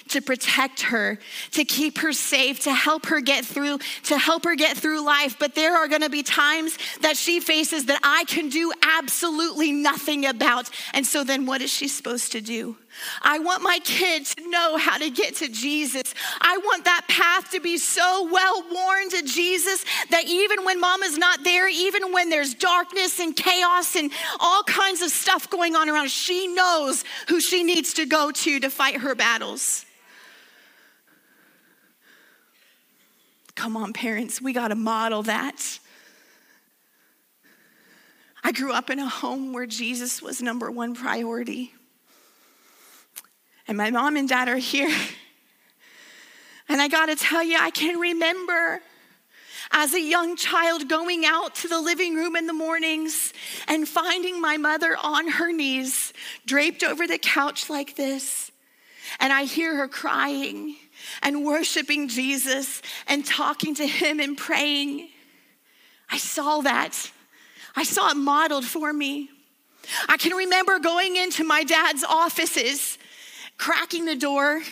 to 0.09 0.20
protect 0.20 0.83
her, 0.83 1.18
to 1.52 1.64
keep 1.64 1.98
her 1.98 2.12
safe, 2.12 2.61
to 2.61 2.72
help 2.72 3.06
her 3.06 3.20
get 3.20 3.44
through, 3.44 3.78
to 4.04 4.18
help 4.18 4.44
her 4.44 4.54
get 4.54 4.76
through 4.76 5.04
life. 5.04 5.37
But 5.38 5.54
there 5.54 5.76
are 5.76 5.88
to 5.88 6.11
be 6.11 6.22
times 6.22 6.76
that 7.02 7.16
she 7.16 7.40
faces 7.40 7.87
that 7.87 8.00
I 8.02 8.24
can 8.24 8.48
do 8.48 8.72
absolutely 8.83 9.72
nothing 9.72 10.26
about. 10.26 10.70
And 10.94 11.06
so 11.06 11.24
then 11.24 11.46
what 11.46 11.62
is 11.62 11.70
she 11.70 11.88
supposed 11.88 12.33
to 12.33 12.40
do? 12.40 12.76
I 13.22 13.38
want 13.38 13.62
my 13.62 13.79
kid 13.85 14.26
to 14.26 14.50
know 14.50 14.76
how 14.76 14.98
to 14.98 15.11
get 15.11 15.37
to 15.37 15.48
Jesus. 15.48 16.14
I 16.40 16.59
want 16.59 16.85
that 16.85 17.07
path 17.09 17.50
to 17.53 17.61
be 17.61 17.79
so 17.79 18.29
well 18.31 18.64
worn 18.70 19.11
to 19.11 19.22
Jesus 19.22 19.85
that 20.11 20.24
even 20.26 20.64
when 20.64 20.81
mama's 20.81 21.16
not 21.16 21.44
there, 21.44 21.68
even 21.68 22.12
when 22.12 22.31
there's 22.31 22.55
darkness 22.55 23.20
and 23.20 23.35
chaos 23.35 23.96
and 23.96 24.11
all 24.38 24.62
kinds 24.64 25.03
of 25.03 25.11
stuff 25.11 25.48
going 25.48 25.76
on 25.76 25.88
around, 25.88 26.11
she 26.11 26.46
knows 26.48 27.05
who 27.29 27.40
she 27.40 27.62
needs 27.62 27.94
to 27.94 28.07
go 28.07 28.31
to 28.31 28.61
to 28.61 28.70
fight 28.70 28.96
her 28.98 29.14
battles. 29.14 29.85
Come 33.55 33.76
on, 33.76 33.92
parents, 33.92 34.40
we 34.40 34.53
got 34.53 34.68
to 34.68 34.74
model 34.74 35.22
that. 35.24 35.79
I 38.42 38.53
grew 38.53 38.72
up 38.72 38.88
in 38.88 38.98
a 38.98 39.09
home 39.09 39.53
where 39.53 39.66
Jesus 39.66 40.22
was 40.22 40.40
number 40.40 40.70
one 40.70 40.94
priority. 40.94 41.74
And 43.70 43.76
my 43.76 43.92
mom 43.92 44.16
and 44.16 44.28
dad 44.28 44.48
are 44.48 44.56
here. 44.56 44.92
And 46.68 46.83
I 46.83 46.88
got 46.88 47.06
to 47.06 47.14
tell 47.14 47.40
you, 47.40 47.56
I 47.56 47.70
can 47.70 48.00
remember 48.00 48.80
as 49.70 49.94
a 49.94 50.00
young 50.00 50.35
child 50.35 50.88
going 50.88 51.24
out 51.24 51.54
to 51.54 51.68
the 51.68 51.80
living 51.80 52.16
room 52.16 52.35
in 52.35 52.48
the 52.48 52.52
mornings 52.52 53.33
and 53.68 53.87
finding 53.87 54.40
my 54.40 54.56
mother 54.56 54.96
on 55.00 55.28
her 55.28 55.52
knees, 55.52 56.12
draped 56.46 56.83
over 56.83 57.06
the 57.06 57.16
couch 57.16 57.70
like 57.70 57.94
this. 57.94 58.50
And 59.20 59.33
I 59.33 59.44
hear 59.44 59.76
her 59.76 59.87
crying 59.87 60.74
and 61.22 61.44
worshiping 61.44 62.09
Jesus 62.09 62.83
and 63.06 63.24
talking 63.24 63.76
to 63.76 63.87
Him 63.87 64.18
and 64.18 64.37
praying. 64.37 65.11
I 66.11 66.18
saw 66.18 66.61
that. 66.62 67.12
I 67.76 67.85
saw 67.85 68.11
it 68.11 68.16
modeled 68.16 68.64
for 68.64 68.92
me. 68.92 69.30
I 70.09 70.16
can 70.16 70.33
remember 70.37 70.80
going 70.80 71.14
into 71.14 71.44
my 71.44 71.62
dad's 71.62 72.02
offices, 72.02 72.98
cracking 73.61 74.07
the 74.07 74.16
door. 74.16 74.62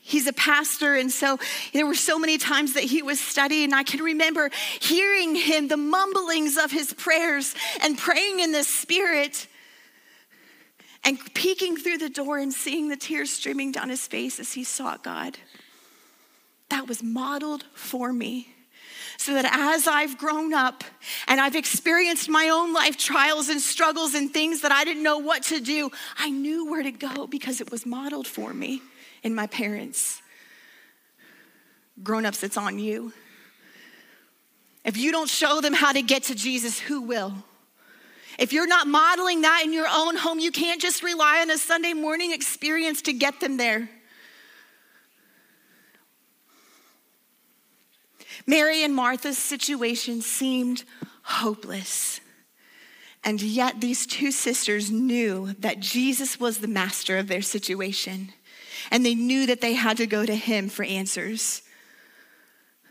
He's 0.00 0.26
a 0.26 0.32
pastor, 0.32 0.96
and 0.96 1.12
so 1.12 1.38
there 1.72 1.86
were 1.86 1.94
so 1.94 2.18
many 2.18 2.38
times 2.38 2.74
that 2.74 2.82
he 2.84 3.02
was 3.02 3.20
studying. 3.20 3.72
I 3.72 3.84
can 3.84 4.00
remember 4.00 4.50
hearing 4.80 5.36
him, 5.36 5.68
the 5.68 5.76
mumblings 5.76 6.56
of 6.56 6.72
his 6.72 6.92
prayers, 6.92 7.54
and 7.80 7.96
praying 7.96 8.40
in 8.40 8.50
the 8.50 8.64
spirit, 8.64 9.46
and 11.04 11.18
peeking 11.34 11.76
through 11.76 11.98
the 11.98 12.08
door 12.08 12.38
and 12.38 12.52
seeing 12.52 12.88
the 12.88 12.96
tears 12.96 13.30
streaming 13.30 13.70
down 13.70 13.90
his 13.90 14.06
face 14.08 14.40
as 14.40 14.52
he 14.52 14.64
sought 14.64 15.04
God 15.04 15.38
that 16.72 16.88
was 16.88 17.02
modeled 17.02 17.66
for 17.74 18.14
me. 18.14 18.48
So 19.22 19.34
that 19.34 19.48
as 19.52 19.86
I've 19.86 20.18
grown 20.18 20.52
up 20.52 20.82
and 21.28 21.40
I've 21.40 21.54
experienced 21.54 22.28
my 22.28 22.48
own 22.48 22.72
life 22.72 22.96
trials 22.96 23.48
and 23.50 23.60
struggles 23.60 24.14
and 24.14 24.32
things 24.32 24.62
that 24.62 24.72
I 24.72 24.82
didn't 24.82 25.04
know 25.04 25.18
what 25.18 25.44
to 25.44 25.60
do, 25.60 25.90
I 26.18 26.28
knew 26.28 26.68
where 26.68 26.82
to 26.82 26.90
go 26.90 27.28
because 27.28 27.60
it 27.60 27.70
was 27.70 27.86
modeled 27.86 28.26
for 28.26 28.52
me 28.52 28.82
in 29.22 29.32
my 29.32 29.46
parents. 29.46 30.20
Grown 32.02 32.26
ups, 32.26 32.42
it's 32.42 32.56
on 32.56 32.80
you. 32.80 33.12
If 34.84 34.96
you 34.96 35.12
don't 35.12 35.30
show 35.30 35.60
them 35.60 35.72
how 35.72 35.92
to 35.92 36.02
get 36.02 36.24
to 36.24 36.34
Jesus, 36.34 36.80
who 36.80 37.02
will? 37.02 37.32
If 38.40 38.52
you're 38.52 38.66
not 38.66 38.88
modeling 38.88 39.42
that 39.42 39.62
in 39.64 39.72
your 39.72 39.86
own 39.88 40.16
home, 40.16 40.40
you 40.40 40.50
can't 40.50 40.82
just 40.82 41.00
rely 41.04 41.42
on 41.42 41.50
a 41.52 41.58
Sunday 41.58 41.92
morning 41.92 42.32
experience 42.32 43.02
to 43.02 43.12
get 43.12 43.38
them 43.38 43.56
there. 43.56 43.88
Mary 48.46 48.82
and 48.82 48.94
Martha's 48.94 49.38
situation 49.38 50.20
seemed 50.20 50.84
hopeless. 51.22 52.20
And 53.24 53.40
yet, 53.40 53.80
these 53.80 54.06
two 54.06 54.32
sisters 54.32 54.90
knew 54.90 55.54
that 55.58 55.78
Jesus 55.78 56.40
was 56.40 56.58
the 56.58 56.68
master 56.68 57.18
of 57.18 57.28
their 57.28 57.42
situation, 57.42 58.32
and 58.90 59.06
they 59.06 59.14
knew 59.14 59.46
that 59.46 59.60
they 59.60 59.74
had 59.74 59.96
to 59.98 60.06
go 60.06 60.26
to 60.26 60.34
him 60.34 60.68
for 60.68 60.84
answers. 60.84 61.62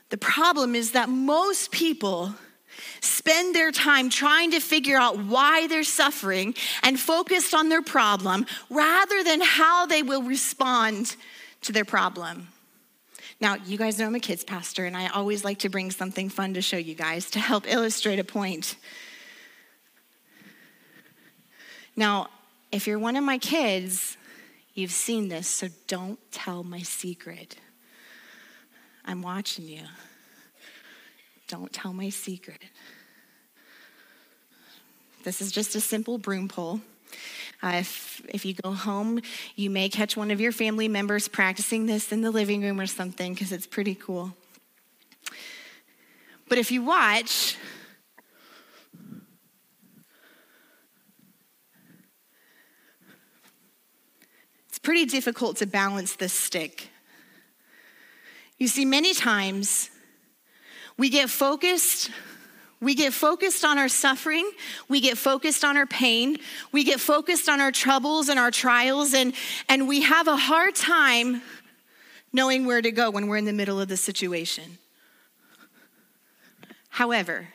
The 0.10 0.18
problem 0.18 0.74
is 0.74 0.92
that 0.92 1.10
most 1.10 1.72
people 1.72 2.36
spend 3.02 3.54
their 3.54 3.72
time 3.72 4.10
trying 4.10 4.52
to 4.52 4.60
figure 4.60 4.98
out 4.98 5.18
why 5.18 5.68
they're 5.68 5.84
suffering 5.84 6.56
and 6.84 7.00
focused 7.00 7.54
on 7.54 7.70
their 7.70 7.82
problem 7.82 8.46
rather 8.70 9.24
than 9.24 9.42
how 9.42 9.86
they 9.86 10.02
will 10.02 10.24
respond 10.24 11.16
to 11.62 11.72
their 11.72 11.86
problem. 11.86 12.48
Now, 13.42 13.56
you 13.56 13.76
guys 13.76 13.98
know 13.98 14.06
I'm 14.06 14.14
a 14.14 14.20
kids 14.20 14.44
pastor, 14.44 14.86
and 14.86 14.96
I 14.96 15.08
always 15.08 15.44
like 15.44 15.58
to 15.60 15.70
bring 15.70 15.90
something 15.90 16.30
fun 16.30 16.54
to 16.54 16.62
show 16.62 16.78
you 16.78 16.94
guys 16.94 17.32
to 17.32 17.40
help 17.40 17.66
illustrate 17.68 18.20
a 18.20 18.24
point. 18.24 18.76
Now, 21.96 22.28
if 22.72 22.86
you're 22.86 23.00
one 23.00 23.16
of 23.16 23.24
my 23.24 23.40
kids, 23.40 24.16
you've 24.76 24.92
seen 24.92 25.28
this, 25.28 25.48
so 25.48 25.70
don't 25.88 26.20
tell 26.32 26.64
my 26.64 26.84
secret. 26.84 27.58
I'm 29.04 29.24
watching 29.24 29.68
you. 29.68 29.82
Don't 31.48 31.74
tell 31.74 31.94
my 31.94 32.10
secret. 32.10 32.62
This 35.24 35.42
is 35.42 35.52
just 35.52 35.74
a 35.74 35.82
simple 35.82 36.20
broom 36.20 36.48
pole. 36.48 36.80
Uh, 37.64 37.74
if, 37.76 38.22
if 38.28 38.44
you 38.44 38.56
go 38.56 38.72
home, 38.72 39.22
you 39.56 39.70
may 39.70 39.88
catch 39.88 40.18
one 40.18 40.32
of 40.32 40.42
your 40.42 40.52
family 40.52 40.88
members 40.88 41.28
practicing 41.28 41.86
this 41.86 42.12
in 42.12 42.22
the 42.22 42.32
living 42.32 42.62
room 42.62 42.80
or 42.80 42.88
something 42.88 43.34
because 43.34 43.52
it's 43.52 43.68
pretty 43.68 43.94
cool. 43.94 44.34
But 46.50 46.58
if 46.58 46.72
you 46.72 46.84
watch, 46.84 47.56
it's 54.68 54.80
pretty 54.80 55.06
difficult 55.06 55.58
to 55.58 55.68
balance 55.68 56.16
this 56.16 56.34
stick. 56.34 56.90
You 58.58 58.68
see, 58.68 58.86
many 58.86 59.14
times 59.14 59.92
we 60.98 61.10
get 61.10 61.30
focused. 61.30 62.12
We 62.82 62.96
get 62.96 63.14
focused 63.14 63.64
on 63.64 63.78
our 63.78 63.88
suffering. 63.88 64.50
We 64.90 65.02
get 65.02 65.18
focused 65.18 65.64
on 65.64 65.78
our 65.78 65.86
pain. 65.86 66.38
We 66.72 66.84
get 66.84 67.00
focused 67.00 67.48
on 67.48 67.62
our 67.62 67.72
troubles 67.72 68.28
and 68.28 68.40
our 68.40 68.52
trials, 68.52 69.14
and, 69.14 69.34
and 69.70 69.88
we 69.88 70.02
have 70.02 70.28
a 70.28 70.36
hard 70.36 70.76
time 70.76 71.42
knowing 72.34 72.66
where 72.66 72.82
to 72.82 72.92
go 72.92 73.12
when 73.12 73.28
we're 73.28 73.38
in 73.38 73.46
the 73.46 73.54
middle 73.54 73.80
of 73.80 73.88
the 73.88 73.98
situation. 73.98 74.80
However, 76.90 77.50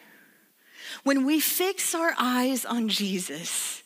when 1.02 1.26
we 1.26 1.40
fix 1.40 1.94
our 1.94 2.14
eyes 2.18 2.64
on 2.64 2.88
Jesus, 2.88 3.82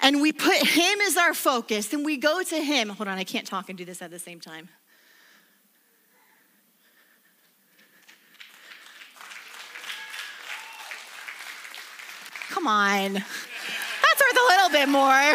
and 0.00 0.20
we 0.20 0.32
put 0.32 0.56
him 0.56 1.00
as 1.00 1.16
our 1.16 1.34
focus 1.34 1.92
and 1.92 2.04
we 2.04 2.16
go 2.16 2.42
to 2.42 2.62
him. 2.62 2.90
Hold 2.90 3.08
on, 3.08 3.18
I 3.18 3.24
can't 3.24 3.46
talk 3.46 3.68
and 3.68 3.78
do 3.78 3.84
this 3.84 4.02
at 4.02 4.10
the 4.10 4.18
same 4.18 4.40
time. 4.40 4.68
Come 12.58 12.66
on. 12.66 13.12
That's 13.12 13.24
worth 14.20 14.36
a 14.36 14.48
little 14.48 14.70
bit 14.70 14.88
more. 14.88 15.32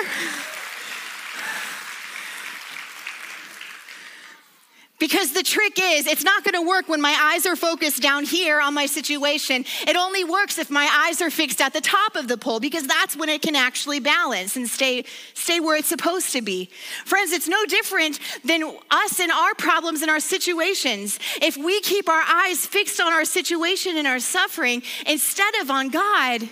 Because 4.99 5.31
the 5.31 5.41
trick 5.41 5.79
is, 5.81 6.05
it's 6.05 6.25
not 6.25 6.43
gonna 6.43 6.61
work 6.61 6.89
when 6.89 6.99
my 6.99 7.17
eyes 7.17 7.45
are 7.45 7.55
focused 7.55 8.01
down 8.01 8.25
here 8.25 8.59
on 8.59 8.73
my 8.73 8.87
situation. 8.87 9.63
It 9.87 9.95
only 9.95 10.25
works 10.25 10.57
if 10.59 10.69
my 10.69 10.85
eyes 11.07 11.21
are 11.21 11.29
fixed 11.29 11.61
at 11.61 11.71
the 11.71 11.79
top 11.79 12.17
of 12.17 12.27
the 12.27 12.37
pole, 12.37 12.59
because 12.59 12.87
that's 12.87 13.15
when 13.15 13.29
it 13.29 13.41
can 13.41 13.55
actually 13.55 14.01
balance 14.01 14.57
and 14.57 14.67
stay, 14.67 15.05
stay 15.33 15.61
where 15.61 15.77
it's 15.77 15.87
supposed 15.87 16.33
to 16.33 16.41
be. 16.41 16.69
Friends, 17.05 17.31
it's 17.31 17.47
no 17.47 17.65
different 17.65 18.19
than 18.43 18.63
us 18.91 19.21
and 19.21 19.31
our 19.31 19.55
problems 19.55 20.01
and 20.01 20.11
our 20.11 20.19
situations. 20.19 21.19
If 21.41 21.55
we 21.55 21.79
keep 21.79 22.09
our 22.09 22.23
eyes 22.27 22.65
fixed 22.65 22.99
on 22.99 23.13
our 23.13 23.23
situation 23.23 23.95
and 23.95 24.07
our 24.07 24.19
suffering 24.19 24.83
instead 25.07 25.55
of 25.61 25.71
on 25.71 25.87
God, 25.87 26.49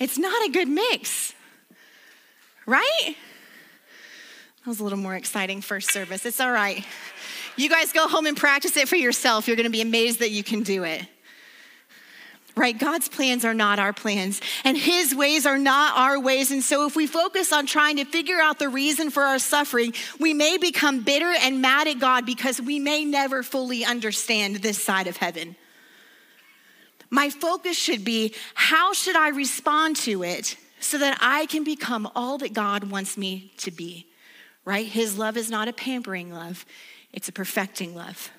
it's 0.00 0.18
not 0.18 0.48
a 0.48 0.50
good 0.50 0.66
mix, 0.66 1.34
right? 2.66 3.16
That 4.64 4.66
was 4.66 4.80
a 4.80 4.84
little 4.84 4.98
more 4.98 5.14
exciting 5.14 5.60
first 5.60 5.92
service. 5.92 6.26
It's 6.26 6.40
all 6.40 6.50
right. 6.50 6.84
You 7.56 7.68
guys 7.68 7.92
go 7.92 8.08
home 8.08 8.26
and 8.26 8.36
practice 8.36 8.76
it 8.76 8.88
for 8.88 8.96
yourself. 8.96 9.46
You're 9.46 9.56
going 9.56 9.64
to 9.64 9.70
be 9.70 9.82
amazed 9.82 10.20
that 10.20 10.30
you 10.30 10.42
can 10.42 10.62
do 10.62 10.84
it. 10.84 11.06
Right? 12.56 12.76
God's 12.76 13.08
plans 13.08 13.44
are 13.44 13.54
not 13.54 13.78
our 13.78 13.92
plans, 13.92 14.40
and 14.64 14.76
His 14.76 15.14
ways 15.14 15.46
are 15.46 15.56
not 15.56 15.96
our 15.96 16.18
ways. 16.18 16.50
And 16.50 16.62
so, 16.62 16.84
if 16.84 16.96
we 16.96 17.06
focus 17.06 17.52
on 17.52 17.64
trying 17.64 17.96
to 17.96 18.04
figure 18.04 18.40
out 18.40 18.58
the 18.58 18.68
reason 18.68 19.10
for 19.10 19.22
our 19.22 19.38
suffering, 19.38 19.94
we 20.18 20.34
may 20.34 20.58
become 20.58 21.02
bitter 21.02 21.32
and 21.40 21.62
mad 21.62 21.86
at 21.86 22.00
God 22.00 22.26
because 22.26 22.60
we 22.60 22.80
may 22.80 23.04
never 23.04 23.42
fully 23.44 23.84
understand 23.84 24.56
this 24.56 24.82
side 24.82 25.06
of 25.06 25.16
heaven. 25.16 25.54
My 27.10 27.28
focus 27.28 27.76
should 27.76 28.04
be 28.04 28.34
how 28.54 28.92
should 28.92 29.16
I 29.16 29.28
respond 29.28 29.96
to 29.96 30.22
it 30.22 30.56
so 30.78 30.96
that 30.98 31.18
I 31.20 31.46
can 31.46 31.64
become 31.64 32.08
all 32.14 32.38
that 32.38 32.52
God 32.52 32.84
wants 32.84 33.18
me 33.18 33.52
to 33.58 33.70
be? 33.70 34.06
Right? 34.64 34.86
His 34.86 35.18
love 35.18 35.36
is 35.36 35.50
not 35.50 35.68
a 35.68 35.72
pampering 35.72 36.32
love, 36.32 36.64
it's 37.12 37.28
a 37.28 37.32
perfecting 37.32 37.94
love. 37.94 38.30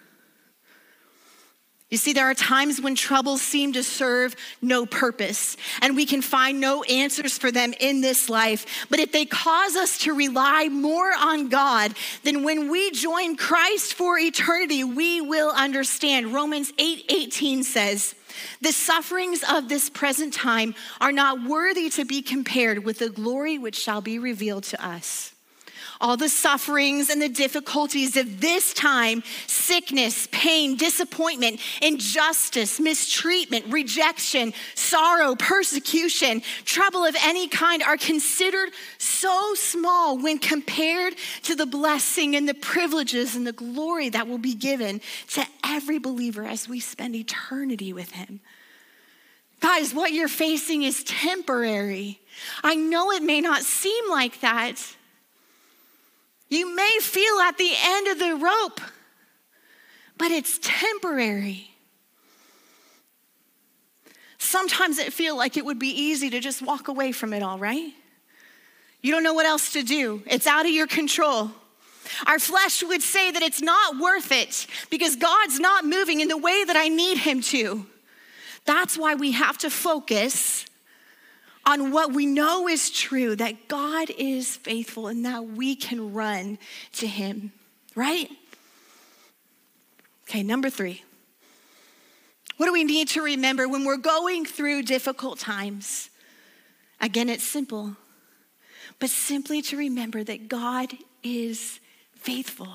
You 1.91 1.97
see, 1.97 2.13
there 2.13 2.29
are 2.29 2.33
times 2.33 2.79
when 2.79 2.95
troubles 2.95 3.41
seem 3.41 3.73
to 3.73 3.83
serve 3.83 4.33
no 4.61 4.85
purpose, 4.85 5.57
and 5.81 5.93
we 5.93 6.05
can 6.05 6.21
find 6.21 6.61
no 6.61 6.83
answers 6.83 7.37
for 7.37 7.51
them 7.51 7.73
in 7.81 7.99
this 7.99 8.29
life. 8.29 8.87
But 8.89 9.01
if 9.01 9.11
they 9.11 9.25
cause 9.25 9.75
us 9.75 9.97
to 9.99 10.13
rely 10.13 10.69
more 10.69 11.11
on 11.19 11.49
God, 11.49 11.93
then 12.23 12.43
when 12.43 12.71
we 12.71 12.91
join 12.91 13.35
Christ 13.35 13.93
for 13.95 14.17
eternity, 14.17 14.85
we 14.85 15.19
will 15.19 15.51
understand. 15.51 16.33
Romans 16.33 16.71
8 16.77 17.03
18 17.09 17.63
says, 17.65 18.15
The 18.61 18.71
sufferings 18.71 19.43
of 19.49 19.69
this 19.69 19.89
present 19.89 20.33
time 20.33 20.75
are 20.99 21.11
not 21.11 21.43
worthy 21.43 21.89
to 21.91 22.05
be 22.05 22.21
compared 22.21 22.83
with 22.83 22.99
the 22.99 23.09
glory 23.09 23.57
which 23.57 23.75
shall 23.77 24.01
be 24.01 24.19
revealed 24.19 24.63
to 24.65 24.85
us 24.85 25.30
all 26.01 26.17
the 26.17 26.27
sufferings 26.27 27.09
and 27.09 27.21
the 27.21 27.29
difficulties 27.29 28.17
of 28.17 28.41
this 28.41 28.73
time 28.73 29.23
sickness, 29.47 30.27
pain, 30.31 30.75
disappointment, 30.75 31.61
injustice, 31.81 32.79
mistreatment, 32.79 33.65
rejection, 33.69 34.53
sorrow, 34.75 35.35
persecution, 35.35 36.41
trouble 36.65 37.05
of 37.05 37.15
any 37.23 37.47
kind 37.47 37.83
are 37.83 37.97
considered 37.97 38.69
so 38.97 39.53
small 39.53 40.17
when 40.17 40.39
compared 40.39 41.15
to 41.43 41.55
the 41.55 41.65
blessing 41.65 42.35
and 42.35 42.49
the 42.49 42.53
privileges 42.53 43.35
and 43.35 43.45
the 43.45 43.53
glory 43.53 44.09
that 44.09 44.27
will 44.27 44.37
be 44.37 44.55
given 44.55 44.99
to 45.29 45.45
every 45.65 45.99
believer 45.99 46.43
as 46.43 46.67
we 46.67 46.79
spend 46.79 47.15
eternity 47.15 47.93
with 47.93 48.11
Him. 48.11 48.39
Guys, 49.61 49.93
what 49.93 50.11
you're 50.11 50.27
facing 50.27 50.81
is 50.81 51.03
temporary. 51.03 52.19
I 52.63 52.75
know 52.75 53.11
it 53.11 53.21
may 53.21 53.41
not 53.41 53.61
seem 53.61 54.09
like 54.09 54.41
that. 54.41 54.95
You 56.51 56.75
may 56.75 56.97
feel 57.01 57.39
at 57.39 57.57
the 57.57 57.71
end 57.81 58.07
of 58.09 58.19
the 58.19 58.35
rope, 58.35 58.81
but 60.17 60.31
it's 60.31 60.59
temporary. 60.61 61.69
Sometimes 64.37 64.97
it 64.97 65.13
feels 65.13 65.37
like 65.37 65.55
it 65.55 65.63
would 65.63 65.79
be 65.79 65.87
easy 65.87 66.29
to 66.29 66.41
just 66.41 66.61
walk 66.61 66.89
away 66.89 67.13
from 67.13 67.31
it 67.31 67.41
all, 67.41 67.57
right? 67.57 67.93
You 69.01 69.13
don't 69.13 69.23
know 69.23 69.33
what 69.33 69.45
else 69.45 69.71
to 69.73 69.81
do. 69.81 70.23
It's 70.27 70.45
out 70.45 70.65
of 70.65 70.71
your 70.73 70.87
control. 70.87 71.51
Our 72.27 72.37
flesh 72.37 72.83
would 72.83 73.01
say 73.01 73.31
that 73.31 73.41
it's 73.41 73.61
not 73.61 73.97
worth 73.97 74.33
it 74.33 74.67
because 74.89 75.15
God's 75.15 75.57
not 75.57 75.85
moving 75.85 76.19
in 76.19 76.27
the 76.27 76.37
way 76.37 76.65
that 76.65 76.75
I 76.75 76.89
need 76.89 77.19
Him 77.19 77.41
to. 77.43 77.85
That's 78.65 78.97
why 78.97 79.15
we 79.15 79.31
have 79.31 79.57
to 79.59 79.69
focus 79.69 80.65
on 81.65 81.91
what 81.91 82.13
we 82.13 82.25
know 82.25 82.67
is 82.67 82.89
true 82.89 83.35
that 83.35 83.67
God 83.67 84.09
is 84.17 84.55
faithful 84.55 85.07
and 85.07 85.25
that 85.25 85.45
we 85.45 85.75
can 85.75 86.13
run 86.13 86.57
to 86.93 87.07
Him, 87.07 87.51
right? 87.95 88.29
Okay, 90.27 90.43
number 90.43 90.69
three. 90.69 91.03
What 92.57 92.67
do 92.67 92.73
we 92.73 92.83
need 92.83 93.07
to 93.09 93.21
remember 93.21 93.67
when 93.67 93.85
we're 93.85 93.97
going 93.97 94.45
through 94.45 94.83
difficult 94.83 95.39
times? 95.39 96.09
Again, 96.99 97.27
it's 97.29 97.43
simple, 97.43 97.95
but 98.99 99.09
simply 99.09 99.61
to 99.63 99.77
remember 99.77 100.23
that 100.23 100.47
God 100.47 100.93
is 101.23 101.79
faithful. 102.15 102.69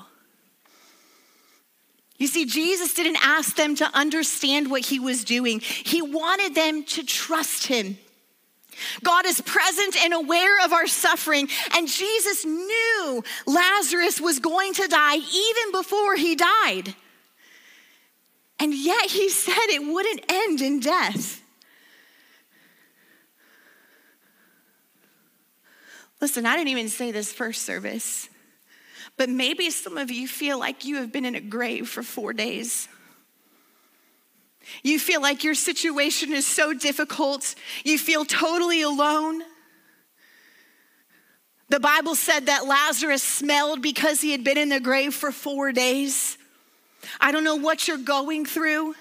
You 2.17 2.27
see, 2.27 2.45
Jesus 2.45 2.93
didn't 2.93 3.19
ask 3.23 3.55
them 3.55 3.75
to 3.75 3.89
understand 3.93 4.69
what 4.69 4.85
he 4.85 4.99
was 4.99 5.23
doing, 5.23 5.59
he 5.61 6.01
wanted 6.01 6.55
them 6.55 6.83
to 6.83 7.03
trust 7.03 7.67
him. 7.67 7.97
God 9.03 9.25
is 9.25 9.41
present 9.41 9.97
and 10.03 10.13
aware 10.13 10.63
of 10.65 10.73
our 10.73 10.87
suffering, 10.87 11.49
and 11.73 11.87
Jesus 11.87 12.45
knew 12.45 13.23
Lazarus 13.45 14.21
was 14.21 14.39
going 14.39 14.73
to 14.73 14.87
die 14.87 15.15
even 15.17 15.71
before 15.71 16.15
he 16.15 16.35
died. 16.35 16.95
And 18.59 18.73
yet 18.73 19.09
he 19.09 19.29
said 19.43 19.55
it 19.69 19.85
wouldn't 19.85 20.21
end 20.29 20.61
in 20.61 20.79
death. 20.79 21.43
Listen, 26.19 26.45
I 26.45 26.55
didn't 26.55 26.69
even 26.69 26.89
say 26.89 27.11
this 27.11 27.31
first 27.31 27.61
service, 27.61 28.27
but 29.17 29.29
maybe 29.29 29.69
some 29.69 29.97
of 29.97 30.09
you 30.09 30.27
feel 30.27 30.57
like 30.57 30.83
you 30.83 30.95
have 30.97 31.11
been 31.11 31.25
in 31.25 31.35
a 31.35 31.41
grave 31.41 31.87
for 31.87 32.01
four 32.01 32.33
days. 32.33 32.87
You 34.83 34.99
feel 34.99 35.21
like 35.21 35.43
your 35.43 35.55
situation 35.55 36.33
is 36.33 36.45
so 36.45 36.73
difficult. 36.73 37.55
You 37.83 37.97
feel 37.97 38.25
totally 38.25 38.81
alone. 38.81 39.41
The 41.69 41.79
Bible 41.79 42.15
said 42.15 42.45
that 42.45 42.65
Lazarus 42.65 43.21
smelled 43.21 43.81
because 43.81 44.21
he 44.21 44.31
had 44.31 44.43
been 44.43 44.57
in 44.57 44.69
the 44.69 44.79
grave 44.79 45.13
for 45.13 45.31
four 45.31 45.71
days. 45.71 46.37
I 47.19 47.31
don't 47.31 47.43
know 47.43 47.55
what 47.55 47.87
you're 47.87 47.97
going 47.97 48.45
through. 48.45 48.95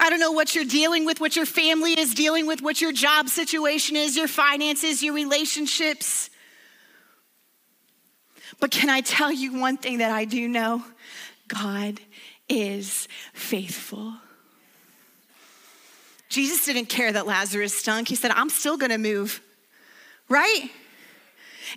I 0.00 0.08
don't 0.08 0.20
know 0.20 0.32
what 0.32 0.54
you're 0.54 0.64
dealing 0.64 1.04
with, 1.04 1.20
what 1.20 1.36
your 1.36 1.46
family 1.46 1.92
is 1.92 2.14
dealing 2.14 2.46
with, 2.46 2.62
what 2.62 2.80
your 2.80 2.92
job 2.92 3.28
situation 3.28 3.96
is, 3.96 4.16
your 4.16 4.28
finances, 4.28 5.02
your 5.02 5.14
relationships. 5.14 6.30
But 8.58 8.70
can 8.70 8.88
I 8.88 9.00
tell 9.02 9.30
you 9.30 9.60
one 9.60 9.76
thing 9.76 9.98
that 9.98 10.10
I 10.10 10.24
do 10.24 10.48
know? 10.48 10.82
God 11.48 12.00
is 12.48 13.06
faithful. 13.34 14.14
Jesus 16.32 16.64
didn't 16.64 16.86
care 16.86 17.12
that 17.12 17.26
Lazarus 17.26 17.74
stunk. 17.74 18.08
He 18.08 18.14
said, 18.14 18.30
I'm 18.30 18.48
still 18.48 18.78
gonna 18.78 18.96
move, 18.96 19.42
right? 20.30 20.70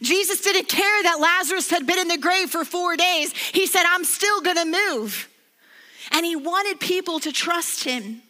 Jesus 0.01 0.39
didn't 0.39 0.69
care 0.69 1.03
that 1.03 1.19
Lazarus 1.19 1.69
had 1.69 1.85
been 1.85 1.99
in 1.99 2.07
the 2.07 2.17
grave 2.17 2.51
for 2.51 2.63
four 2.63 2.95
days. 2.95 3.33
He 3.33 3.67
said, 3.67 3.83
I'm 3.85 4.05
still 4.05 4.39
gonna 4.39 4.63
move. 4.63 5.27
And 6.13 6.25
he 6.25 6.37
wanted 6.37 6.79
people 6.79 7.19
to 7.19 7.33
trust 7.33 7.83
him. 7.83 8.21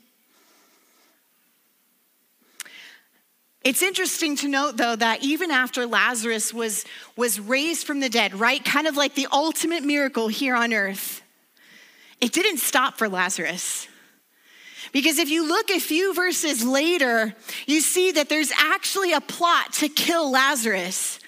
It's 3.64 3.84
interesting 3.84 4.36
to 4.38 4.48
note, 4.48 4.78
though, 4.78 4.96
that 4.96 5.24
even 5.24 5.52
after 5.52 5.86
Lazarus 5.86 6.52
was, 6.52 6.86
was 7.16 7.40
raised 7.40 7.86
from 7.86 8.00
the 8.00 8.10
dead, 8.10 8.34
right? 8.34 8.66
Kind 8.66 8.88
of 8.88 8.98
like 8.98 9.14
the 9.14 9.28
ultimate 9.32 9.84
miracle 9.84 10.28
here 10.28 10.56
on 10.56 10.74
earth, 10.74 11.22
it 12.20 12.34
didn't 12.34 12.58
stop 12.58 12.98
for 12.98 13.08
Lazarus. 13.08 13.88
Because 14.96 15.20
if 15.20 15.28
you 15.28 15.46
look 15.46 15.70
a 15.72 15.80
few 15.82 16.14
verses 16.14 16.64
later, 16.64 17.36
you 17.68 17.82
see 17.82 18.14
that 18.14 18.30
there's 18.30 18.54
actually 18.58 19.12
a 19.12 19.20
plot 19.20 19.74
to 19.74 19.90
kill 19.90 20.32
Lazarus. 20.32 21.20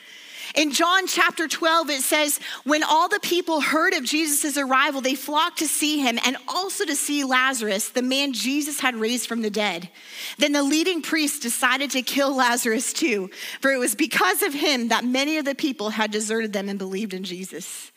In 0.55 0.71
John 0.71 1.05
chapter 1.05 1.49
12, 1.49 1.89
it 1.89 2.01
says, 2.01 2.39
When 2.63 2.81
all 2.81 3.09
the 3.09 3.19
people 3.19 3.59
heard 3.59 3.93
of 3.93 4.05
Jesus' 4.05 4.57
arrival, 4.57 5.01
they 5.01 5.15
flocked 5.15 5.59
to 5.59 5.67
see 5.67 5.99
him 5.99 6.17
and 6.25 6.37
also 6.47 6.85
to 6.85 6.95
see 6.95 7.25
Lazarus, 7.25 7.89
the 7.89 8.01
man 8.01 8.31
Jesus 8.31 8.79
had 8.79 8.95
raised 8.95 9.27
from 9.27 9.41
the 9.41 9.49
dead. 9.49 9.89
Then 10.37 10.53
the 10.53 10.63
leading 10.63 11.01
priests 11.01 11.39
decided 11.41 11.91
to 11.91 12.01
kill 12.03 12.33
Lazarus 12.33 12.93
too, 12.93 13.29
for 13.59 13.73
it 13.73 13.79
was 13.79 13.95
because 13.95 14.43
of 14.43 14.53
him 14.53 14.87
that 14.87 15.03
many 15.03 15.39
of 15.39 15.43
the 15.43 15.55
people 15.55 15.89
had 15.89 16.09
deserted 16.09 16.53
them 16.53 16.69
and 16.69 16.79
believed 16.79 17.13
in 17.13 17.25
Jesus. 17.25 17.91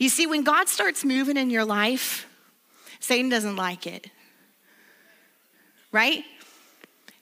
You 0.00 0.08
see, 0.08 0.26
when 0.26 0.42
God 0.42 0.68
starts 0.68 1.04
moving 1.04 1.36
in 1.36 1.48
your 1.48 1.64
life, 1.64 2.26
Satan 2.98 3.28
doesn't 3.28 3.54
like 3.54 3.86
it. 3.86 4.10
Right? 5.96 6.24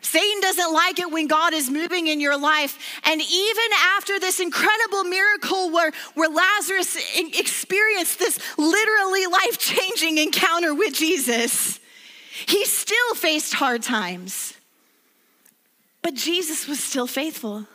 Satan 0.02 0.40
doesn't 0.40 0.72
like 0.72 0.98
it 0.98 1.12
when 1.12 1.28
God 1.28 1.54
is 1.54 1.70
moving 1.70 2.08
in 2.08 2.18
your 2.18 2.36
life. 2.36 3.00
And 3.04 3.20
even 3.20 3.64
after 3.96 4.18
this 4.18 4.40
incredible 4.40 5.04
miracle 5.04 5.70
where, 5.70 5.92
where 6.14 6.28
Lazarus 6.28 6.96
experienced 7.16 8.18
this 8.18 8.36
literally 8.58 9.26
life 9.28 9.58
changing 9.58 10.18
encounter 10.18 10.74
with 10.74 10.92
Jesus, 10.92 11.78
he 12.46 12.64
still 12.64 13.14
faced 13.14 13.54
hard 13.54 13.82
times. 13.82 14.54
But 16.02 16.14
Jesus 16.14 16.66
was 16.66 16.82
still 16.82 17.06
faithful. 17.06 17.68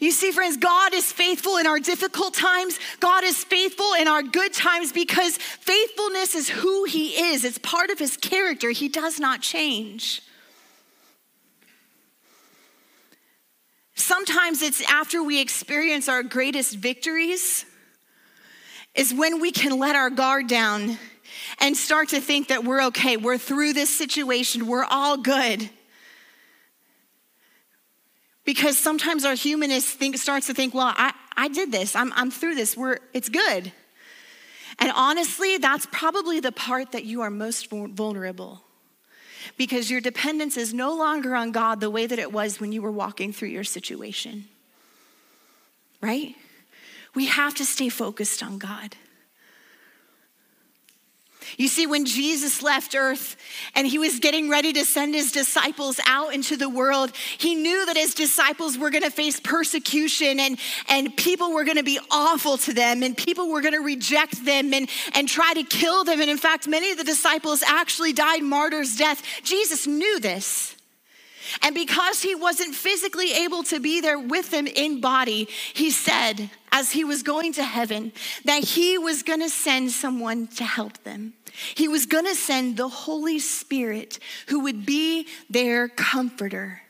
You 0.00 0.10
see, 0.12 0.32
friends, 0.32 0.56
God 0.56 0.94
is 0.94 1.10
faithful 1.12 1.56
in 1.56 1.66
our 1.66 1.80
difficult 1.80 2.34
times. 2.34 2.78
God 3.00 3.24
is 3.24 3.42
faithful 3.44 3.94
in 3.94 4.08
our 4.08 4.22
good 4.22 4.52
times 4.52 4.92
because 4.92 5.36
faithfulness 5.36 6.34
is 6.34 6.48
who 6.48 6.84
He 6.84 7.30
is. 7.30 7.44
It's 7.44 7.58
part 7.58 7.90
of 7.90 7.98
His 7.98 8.16
character. 8.16 8.70
He 8.70 8.88
does 8.88 9.18
not 9.18 9.40
change. 9.40 10.22
Sometimes 13.94 14.62
it's 14.62 14.80
after 14.88 15.22
we 15.22 15.40
experience 15.40 16.08
our 16.08 16.22
greatest 16.22 16.76
victories, 16.76 17.64
is 18.94 19.12
when 19.12 19.40
we 19.40 19.50
can 19.50 19.78
let 19.78 19.96
our 19.96 20.10
guard 20.10 20.48
down 20.48 20.98
and 21.60 21.76
start 21.76 22.08
to 22.10 22.20
think 22.20 22.48
that 22.48 22.64
we're 22.64 22.82
okay, 22.86 23.16
we're 23.16 23.38
through 23.38 23.72
this 23.72 23.96
situation, 23.96 24.66
we're 24.66 24.84
all 24.84 25.16
good. 25.16 25.68
Because 28.48 28.78
sometimes 28.78 29.26
our 29.26 29.34
humanist 29.34 29.98
think, 29.98 30.16
starts 30.16 30.46
to 30.46 30.54
think, 30.54 30.72
well, 30.72 30.94
I, 30.96 31.12
I 31.36 31.48
did 31.48 31.70
this, 31.70 31.94
I'm, 31.94 32.14
I'm 32.14 32.30
through 32.30 32.54
this, 32.54 32.78
we're, 32.78 32.96
it's 33.12 33.28
good. 33.28 33.72
And 34.78 34.90
honestly, 34.96 35.58
that's 35.58 35.86
probably 35.92 36.40
the 36.40 36.50
part 36.50 36.92
that 36.92 37.04
you 37.04 37.20
are 37.20 37.28
most 37.28 37.68
vulnerable 37.68 38.62
because 39.58 39.90
your 39.90 40.00
dependence 40.00 40.56
is 40.56 40.72
no 40.72 40.96
longer 40.96 41.34
on 41.34 41.52
God 41.52 41.80
the 41.80 41.90
way 41.90 42.06
that 42.06 42.18
it 42.18 42.32
was 42.32 42.58
when 42.58 42.72
you 42.72 42.80
were 42.80 42.90
walking 42.90 43.34
through 43.34 43.48
your 43.48 43.64
situation. 43.64 44.46
Right? 46.00 46.34
We 47.14 47.26
have 47.26 47.54
to 47.56 47.66
stay 47.66 47.90
focused 47.90 48.42
on 48.42 48.56
God. 48.56 48.96
You 51.56 51.68
see, 51.68 51.86
when 51.86 52.04
Jesus 52.04 52.62
left 52.62 52.94
earth 52.94 53.36
and 53.74 53.86
he 53.86 53.98
was 53.98 54.18
getting 54.18 54.48
ready 54.48 54.72
to 54.74 54.84
send 54.84 55.14
his 55.14 55.32
disciples 55.32 55.98
out 56.06 56.34
into 56.34 56.56
the 56.56 56.68
world, 56.68 57.12
he 57.38 57.54
knew 57.54 57.86
that 57.86 57.96
his 57.96 58.14
disciples 58.14 58.76
were 58.76 58.90
going 58.90 59.02
to 59.02 59.10
face 59.10 59.40
persecution 59.40 60.40
and, 60.40 60.58
and 60.88 61.16
people 61.16 61.52
were 61.52 61.64
going 61.64 61.76
to 61.76 61.82
be 61.82 61.98
awful 62.10 62.58
to 62.58 62.72
them 62.72 63.02
and 63.02 63.16
people 63.16 63.48
were 63.50 63.60
going 63.60 63.74
to 63.74 63.80
reject 63.80 64.44
them 64.44 64.74
and, 64.74 64.88
and 65.14 65.28
try 65.28 65.54
to 65.54 65.62
kill 65.62 66.04
them. 66.04 66.20
And 66.20 66.30
in 66.30 66.38
fact, 66.38 66.68
many 66.68 66.90
of 66.90 66.98
the 66.98 67.04
disciples 67.04 67.62
actually 67.62 68.12
died 68.12 68.42
martyr's 68.42 68.96
death. 68.96 69.22
Jesus 69.42 69.86
knew 69.86 70.20
this. 70.20 70.76
And 71.62 71.74
because 71.74 72.22
he 72.22 72.34
wasn't 72.34 72.74
physically 72.74 73.32
able 73.32 73.62
to 73.64 73.80
be 73.80 74.00
there 74.00 74.18
with 74.18 74.50
them 74.50 74.66
in 74.66 75.00
body, 75.00 75.48
he 75.74 75.90
said, 75.90 76.50
as 76.72 76.92
he 76.92 77.04
was 77.04 77.22
going 77.22 77.54
to 77.54 77.62
heaven, 77.62 78.12
that 78.44 78.64
he 78.64 78.98
was 78.98 79.22
going 79.22 79.40
to 79.40 79.48
send 79.48 79.90
someone 79.90 80.46
to 80.48 80.64
help 80.64 81.02
them. 81.04 81.34
He 81.74 81.88
was 81.88 82.06
going 82.06 82.26
to 82.26 82.34
send 82.34 82.76
the 82.76 82.88
Holy 82.88 83.38
Spirit 83.38 84.18
who 84.48 84.60
would 84.60 84.86
be 84.86 85.26
their 85.50 85.88
comforter 85.88 86.82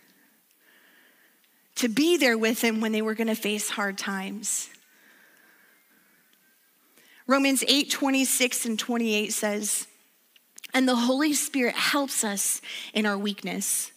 to 1.77 1.89
be 1.89 2.17
there 2.17 2.37
with 2.37 2.61
them 2.61 2.81
when 2.81 2.93
they 2.93 3.03
were 3.03 3.15
going 3.15 3.29
to 3.29 3.37
face 3.37 3.71
hard 3.71 3.97
times. 3.97 4.69
Romans 7.27 7.63
8 7.69 7.91
26 7.91 8.67
and 8.67 8.79
28 8.79 9.33
says, 9.33 9.87
And 10.75 10.89
the 10.89 10.97
Holy 10.97 11.35
Spirit 11.35 11.75
helps 11.75 12.25
us 12.25 12.61
in 12.95 13.07
our 13.07 13.19
weakness. 13.19 13.93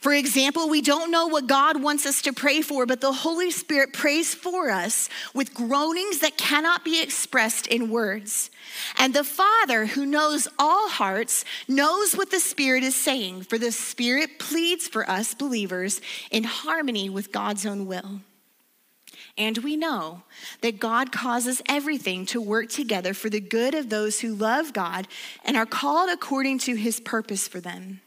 For 0.00 0.12
example, 0.12 0.68
we 0.68 0.82
don't 0.82 1.10
know 1.10 1.26
what 1.26 1.46
God 1.46 1.82
wants 1.82 2.06
us 2.06 2.22
to 2.22 2.32
pray 2.32 2.60
for, 2.60 2.86
but 2.86 3.00
the 3.00 3.12
Holy 3.12 3.50
Spirit 3.50 3.92
prays 3.92 4.34
for 4.34 4.70
us 4.70 5.08
with 5.34 5.54
groanings 5.54 6.20
that 6.20 6.36
cannot 6.36 6.84
be 6.84 7.02
expressed 7.02 7.66
in 7.66 7.90
words. 7.90 8.50
And 8.98 9.14
the 9.14 9.24
Father, 9.24 9.86
who 9.86 10.06
knows 10.06 10.48
all 10.58 10.88
hearts, 10.88 11.44
knows 11.68 12.16
what 12.16 12.30
the 12.30 12.40
Spirit 12.40 12.82
is 12.82 12.96
saying, 12.96 13.42
for 13.42 13.58
the 13.58 13.72
Spirit 13.72 14.38
pleads 14.38 14.88
for 14.88 15.08
us 15.08 15.34
believers 15.34 16.00
in 16.30 16.44
harmony 16.44 17.08
with 17.08 17.32
God's 17.32 17.66
own 17.66 17.86
will. 17.86 18.20
And 19.38 19.58
we 19.58 19.76
know 19.76 20.22
that 20.62 20.80
God 20.80 21.12
causes 21.12 21.60
everything 21.68 22.24
to 22.26 22.40
work 22.40 22.70
together 22.70 23.12
for 23.12 23.28
the 23.28 23.40
good 23.40 23.74
of 23.74 23.90
those 23.90 24.20
who 24.20 24.34
love 24.34 24.72
God 24.72 25.06
and 25.44 25.56
are 25.56 25.66
called 25.66 26.08
according 26.10 26.58
to 26.60 26.74
his 26.74 27.00
purpose 27.00 27.46
for 27.46 27.60
them. 27.60 28.00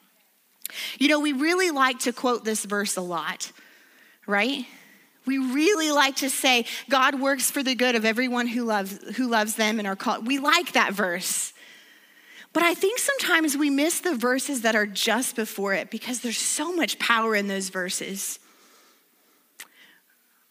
You 0.98 1.08
know, 1.08 1.20
we 1.20 1.34
really 1.34 1.72
like 1.72 2.00
to 2.00 2.14
quote 2.14 2.44
this 2.46 2.66
verse 2.66 2.98
a 2.98 3.02
lot, 3.02 3.52
right? 4.28 4.66
We 5.26 5.38
really 5.38 5.92
like 5.92 6.18
to 6.18 6.30
say, 6.30 6.66
God 6.90 7.20
works 7.20 7.52
for 7.52 7.62
the 7.62 7.76
good 7.76 7.96
of 7.96 8.06
everyone 8.06 8.48
who 8.48 8.64
loves, 8.64 9.16
who 9.16 9.28
loves 9.28 9.56
them 9.56 9.80
and 9.80 9.88
are 9.88 9.96
called. 9.96 10.26
We 10.26 10.40
like 10.40 10.72
that 10.74 10.94
verse. 10.94 11.54
But 12.52 12.64
I 12.64 12.74
think 12.74 12.98
sometimes 12.98 13.56
we 13.56 13.70
miss 13.70 14.00
the 14.00 14.16
verses 14.16 14.62
that 14.62 14.76
are 14.76 14.88
just 14.88 15.36
before 15.36 15.74
it 15.74 15.92
because 15.92 16.22
there's 16.22 16.40
so 16.40 16.76
much 16.76 16.98
power 16.98 17.36
in 17.36 17.48
those 17.48 17.70
verses. 17.70 18.40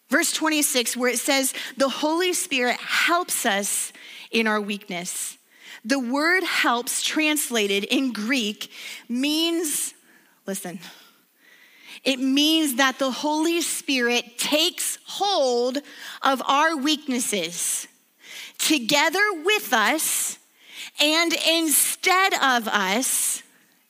Verse 0.08 0.32
26, 0.32 0.96
where 0.96 1.10
it 1.10 1.18
says, 1.18 1.52
The 1.76 1.88
Holy 1.88 2.32
Spirit 2.32 2.76
helps 2.76 3.44
us 3.44 3.92
in 4.30 4.46
our 4.46 4.60
weakness. 4.60 5.38
The 5.84 5.98
word 5.98 6.44
helps, 6.44 7.02
translated 7.02 7.84
in 7.84 8.12
Greek, 8.12 8.70
means 9.08 9.94
Listen, 10.48 10.78
it 12.04 12.18
means 12.18 12.76
that 12.76 12.98
the 12.98 13.10
Holy 13.10 13.60
Spirit 13.60 14.38
takes 14.38 14.98
hold 15.04 15.76
of 16.22 16.40
our 16.46 16.74
weaknesses 16.74 17.86
together 18.56 19.20
with 19.44 19.74
us 19.74 20.38
and 21.02 21.34
instead 21.50 22.32
of 22.32 22.66
us. 22.66 23.42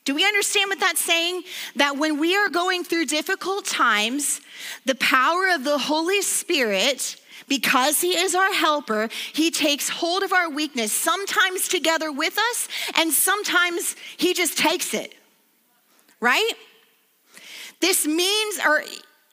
Do 0.05 0.17
we 0.17 0.25
understand 0.25 0.69
what 0.69 0.81
that's 0.81 1.01
saying? 1.01 1.45
That 1.77 1.97
when 1.97 2.19
we 2.19 2.35
are 2.35 2.49
going 2.49 2.83
through 2.83 3.07
difficult 3.07 3.65
times, 3.65 4.41
the 4.85 4.97
power 4.97 5.51
of 5.55 5.63
the 5.63 5.79
Holy 5.79 6.23
Spirit, 6.23 7.15
because 7.47 8.01
He 8.01 8.17
is 8.19 8.35
our 8.35 8.53
helper, 8.53 9.11
He 9.33 9.53
takes 9.53 9.89
hold 9.89 10.25
of 10.25 10.33
our 10.33 10.51
weakness, 10.51 10.93
sometimes 10.93 11.69
together 11.69 12.11
with 12.11 12.37
us, 12.37 12.67
and 12.97 13.13
sometimes 13.13 13.95
He 14.17 14.35
just 14.35 14.59
takes 14.59 14.93
it 14.93 15.15
right? 16.21 16.53
This 17.81 18.07
means, 18.07 18.59
or 18.65 18.83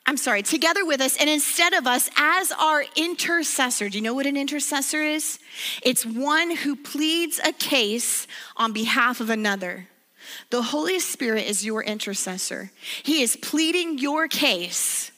I'm 0.06 0.18
sorry, 0.18 0.44
together 0.44 0.86
with 0.86 1.02
us 1.02 1.18
and 1.18 1.30
instead 1.30 1.74
of 1.74 1.88
us 1.88 2.10
as 2.16 2.52
our 2.52 2.84
intercessor. 2.96 3.90
Do 3.90 3.98
you 3.98 4.04
know 4.04 4.14
what 4.14 4.28
an 4.28 4.38
intercessor 4.38 5.02
is? 5.02 5.40
It's 5.82 6.06
one 6.06 6.56
who 6.56 6.76
pleads 6.76 7.40
a 7.44 7.52
case 7.52 8.28
on 8.56 8.72
behalf 8.72 9.20
of 9.20 9.30
another. 9.30 9.88
The 10.52 10.62
Holy 10.62 11.00
Spirit 11.00 11.48
is 11.48 11.66
your 11.66 11.84
intercessor, 11.84 12.72
He 13.04 13.22
is 13.22 13.36
pleading 13.36 13.98
your 13.98 14.28
case. 14.28 15.12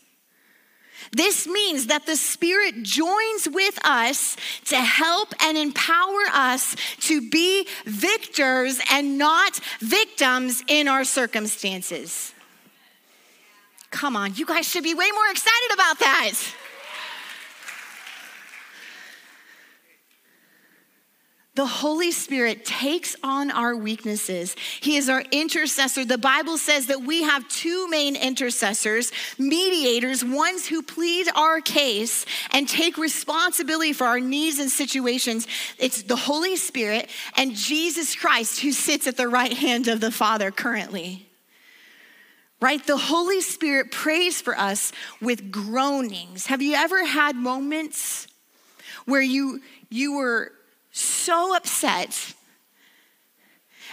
This 1.12 1.48
means 1.48 1.88
that 1.88 2.06
the 2.06 2.16
Spirit 2.16 2.84
joins 2.84 3.48
with 3.52 3.80
us 3.86 4.36
to 4.66 4.76
help 4.76 5.34
and 5.42 5.58
empower 5.58 6.24
us 6.34 6.76
to 7.02 7.30
be 7.30 7.68
victors 7.86 8.80
and 8.92 9.18
not 9.18 9.60
victims 9.80 10.64
in 10.68 10.88
our 10.88 11.04
circumstances. 11.04 12.34
Come 13.90 14.16
on, 14.16 14.36
you 14.36 14.46
guys 14.46 14.68
should 14.68 14.84
be 14.84 14.94
way 14.94 15.10
more 15.12 15.30
excited 15.32 15.74
about 15.74 16.00
that. 16.00 16.32
The 21.58 21.66
Holy 21.66 22.12
Spirit 22.12 22.66
takes 22.66 23.16
on 23.24 23.50
our 23.50 23.76
weaknesses. 23.76 24.56
He 24.80 24.96
is 24.96 25.10
our 25.10 25.24
intercessor. 25.32 26.06
The 26.06 26.20
Bible 26.20 26.60
says 26.60 26.86
that 26.86 27.02
we 27.02 27.24
have 27.24 27.50
two 27.50 27.90
main 27.90 28.16
intercessors, 28.16 29.12
mediators, 29.40 30.24
ones 30.24 30.68
who 30.68 30.84
plead 30.84 31.28
our 31.36 31.60
case 31.60 32.28
and 32.52 32.70
take 32.70 33.00
responsibility 33.00 33.92
for 33.92 34.06
our 34.06 34.20
needs 34.20 34.60
and 34.60 34.70
situations. 34.70 35.48
It's 35.80 36.04
the 36.04 36.16
Holy 36.16 36.58
Spirit 36.58 37.10
and 37.36 37.56
Jesus 37.56 38.16
Christ 38.16 38.62
who 38.62 38.72
sits 38.72 39.08
at 39.08 39.18
the 39.18 39.28
right 39.28 39.54
hand 39.54 39.88
of 39.88 40.00
the 40.00 40.12
Father 40.12 40.52
currently. 40.52 41.28
Right? 42.62 42.86
The 42.86 42.98
Holy 42.98 43.42
Spirit 43.42 43.92
prays 43.92 44.40
for 44.42 44.56
us 44.56 44.92
with 45.20 45.52
groanings. 45.52 46.46
Have 46.46 46.62
you 46.62 46.76
ever 46.76 47.04
had 47.04 47.36
moments 47.36 48.28
where 49.06 49.22
you 49.22 49.62
you 49.90 50.18
were 50.18 50.52
so 50.98 51.56
upset 51.56 52.34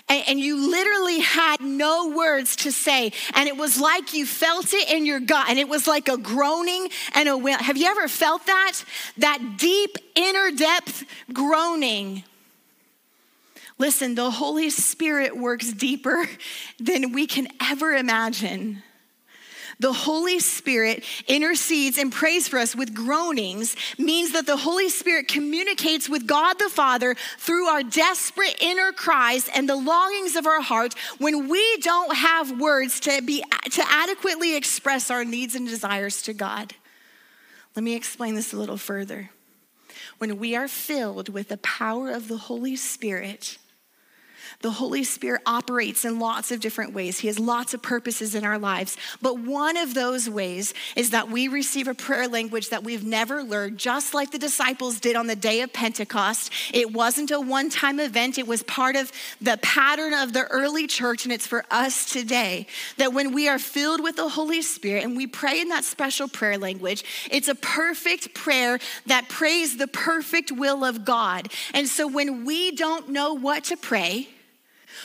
and, 0.09 0.39
you 0.41 0.71
literally 0.71 1.21
had 1.21 1.61
no 1.61 2.09
words 2.09 2.57
to 2.57 2.73
say. 2.73 3.13
And 3.35 3.49
it 3.49 3.57
was 3.57 3.81
like 3.81 4.13
you 4.13 4.27
felt 4.27 4.73
it 4.75 4.91
in 4.91 5.07
your 5.07 5.21
gut, 5.21 5.49
and 5.49 5.59
it 5.59 5.69
was 5.69 5.87
like 5.87 6.09
a 6.09 6.19
groaning 6.19 6.89
and 7.15 7.29
a 7.29 7.37
wail. 7.37 7.59
Have 7.59 7.77
you 7.77 7.87
ever 7.87 8.09
felt 8.09 8.47
that? 8.47 8.73
That 9.19 9.57
deep 9.59 9.97
inner 10.15 10.51
depth 10.51 11.05
groaning. 11.33 12.25
Listen, 13.79 14.15
the 14.15 14.31
Holy 14.31 14.71
Spirit 14.71 15.37
works 15.37 15.73
deeper 15.73 16.29
than 16.79 17.13
we 17.13 17.27
can 17.27 17.49
ever 17.61 17.93
imagine 17.93 18.83
the 19.79 19.93
Holy 19.93 20.39
Spirit 20.39 21.05
intercedes 21.27 21.99
and 21.99 22.13
prays 22.13 22.49
for 22.49 22.59
us 22.59 22.75
with 22.75 22.95
groanings 22.95 23.77
means 23.99 24.33
that 24.33 24.47
the 24.47 24.57
Holy 24.57 24.89
Spirit 24.89 25.29
communicates 25.29 26.09
with 26.09 26.27
God 26.27 26.59
the 26.59 26.69
Father 26.69 27.17
through 27.39 27.67
our 27.67 27.83
desperate 27.83 28.57
inner 28.61 28.93
cries 28.93 29.49
and 29.55 29.69
the 29.69 29.77
longings 29.77 30.37
of 30.37 30.47
our 30.47 30.61
heart 30.61 30.95
when 31.19 31.49
we 31.49 31.77
don't 31.79 32.17
have 32.17 32.61
words 32.61 33.01
to 33.01 33.23
be 33.23 33.43
to 33.71 33.85
adequately 33.89 34.57
express 34.57 35.11
our 35.11 35.25
needs 35.25 35.55
and 35.55 35.69
desires 35.69 36.23
to 36.23 36.33
God. 36.33 36.75
Let 37.75 37.83
me 37.83 37.95
explain 37.95 38.35
this 38.35 38.53
a 38.53 38.57
little 38.57 38.77
further. 38.77 39.31
When 40.19 40.39
we 40.39 40.55
are 40.55 40.69
filled 40.69 41.29
with 41.29 41.49
the 41.49 41.57
power 41.59 42.11
of 42.11 42.29
the 42.29 42.37
Holy 42.37 42.77
Spirit, 42.77 43.59
the 44.61 44.71
Holy 44.71 45.05
Spirit 45.05 45.43
operates 45.47 46.05
in 46.05 46.19
lots 46.19 46.51
of 46.51 46.61
different 46.61 46.93
ways. 46.93 47.19
He 47.19 47.27
has 47.29 47.39
lots 47.39 47.75
of 47.75 47.83
purposes 47.83 48.35
in 48.35 48.45
our 48.45 48.59
lives. 48.59 48.97
But 49.21 49.39
one 49.39 49.77
of 49.77 49.95
those 49.95 50.29
ways 50.29 50.75
is 50.97 51.11
that 51.11 51.31
we 51.31 51.49
receive 51.49 51.89
a 51.89 51.95
prayer 51.95 52.29
language 52.29 52.71
that 52.71 52.85
we've 52.85 53.05
never 53.05 53.43
learned, 53.43 53.79
just 53.79 54.15
like 54.15 54.31
the 54.31 54.39
disciples 54.39 55.01
did 55.01 55.17
on 55.17 55.27
the 55.27 55.37
day 55.37 55.61
of 55.61 55.73
Pentecost. 55.73 56.51
It 56.73 56.93
wasn't 56.93 57.31
a 57.31 57.41
one 57.41 57.71
time 57.71 58.01
event, 58.01 58.39
it 58.39 58.47
was 58.47 58.63
part 58.63 58.97
of 58.97 59.13
the 59.41 59.59
pattern 59.63 60.15
of 60.15 60.33
the 60.33 60.45
early 60.45 60.87
church, 60.87 61.25
and 61.25 61.33
it's 61.33 61.47
for 61.47 61.65
us 61.71 62.11
today. 62.11 62.67
That 62.97 63.13
when 63.13 63.33
we 63.33 63.49
are 63.49 63.59
filled 63.59 64.03
with 64.03 64.17
the 64.17 64.29
Holy 64.29 64.63
Spirit 64.63 65.05
and 65.05 65.17
we 65.17 65.27
pray 65.27 65.61
in 65.61 65.69
that 65.69 65.85
special 65.85 66.29
prayer 66.29 66.59
language, 66.59 67.05
it's 67.31 67.49
a 67.49 67.55
perfect 67.55 68.35
prayer 68.35 68.79
that 69.07 69.29
prays 69.29 69.77
the 69.77 69.89
perfect 69.89 70.53
will 70.53 70.85
of 70.85 71.05
God. 71.05 71.49
And 71.73 71.89
so 71.89 72.07
when 72.07 72.45
we 72.45 72.73
don't 72.73 73.09
know 73.09 73.35
what 73.35 73.65
to 73.65 73.77
pray, 73.77 74.29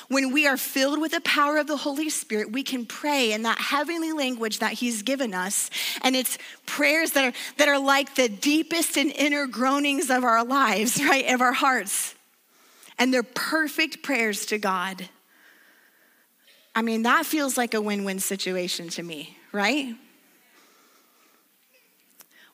when 0.09 0.33
we 0.33 0.47
are 0.47 0.57
filled 0.57 0.99
with 0.99 1.11
the 1.11 1.21
power 1.21 1.57
of 1.57 1.67
the 1.67 1.77
Holy 1.77 2.09
Spirit, 2.09 2.51
we 2.51 2.63
can 2.63 2.85
pray 2.85 3.31
in 3.31 3.43
that 3.43 3.59
heavenly 3.59 4.11
language 4.11 4.59
that 4.59 4.73
He's 4.73 5.03
given 5.03 5.33
us. 5.33 5.69
And 6.01 6.15
it's 6.15 6.37
prayers 6.65 7.11
that 7.11 7.25
are, 7.25 7.37
that 7.57 7.67
are 7.69 7.79
like 7.79 8.15
the 8.15 8.27
deepest 8.27 8.97
and 8.97 9.11
inner 9.11 9.45
groanings 9.45 10.09
of 10.09 10.23
our 10.23 10.43
lives, 10.43 11.01
right? 11.03 11.31
Of 11.31 11.41
our 11.41 11.53
hearts. 11.53 12.15
And 12.97 13.13
they're 13.13 13.23
perfect 13.23 14.03
prayers 14.03 14.47
to 14.47 14.57
God. 14.57 15.07
I 16.75 16.81
mean, 16.81 17.03
that 17.03 17.25
feels 17.25 17.55
like 17.55 17.73
a 17.73 17.81
win 17.81 18.03
win 18.03 18.19
situation 18.19 18.89
to 18.89 19.03
me, 19.03 19.37
right? 19.51 19.95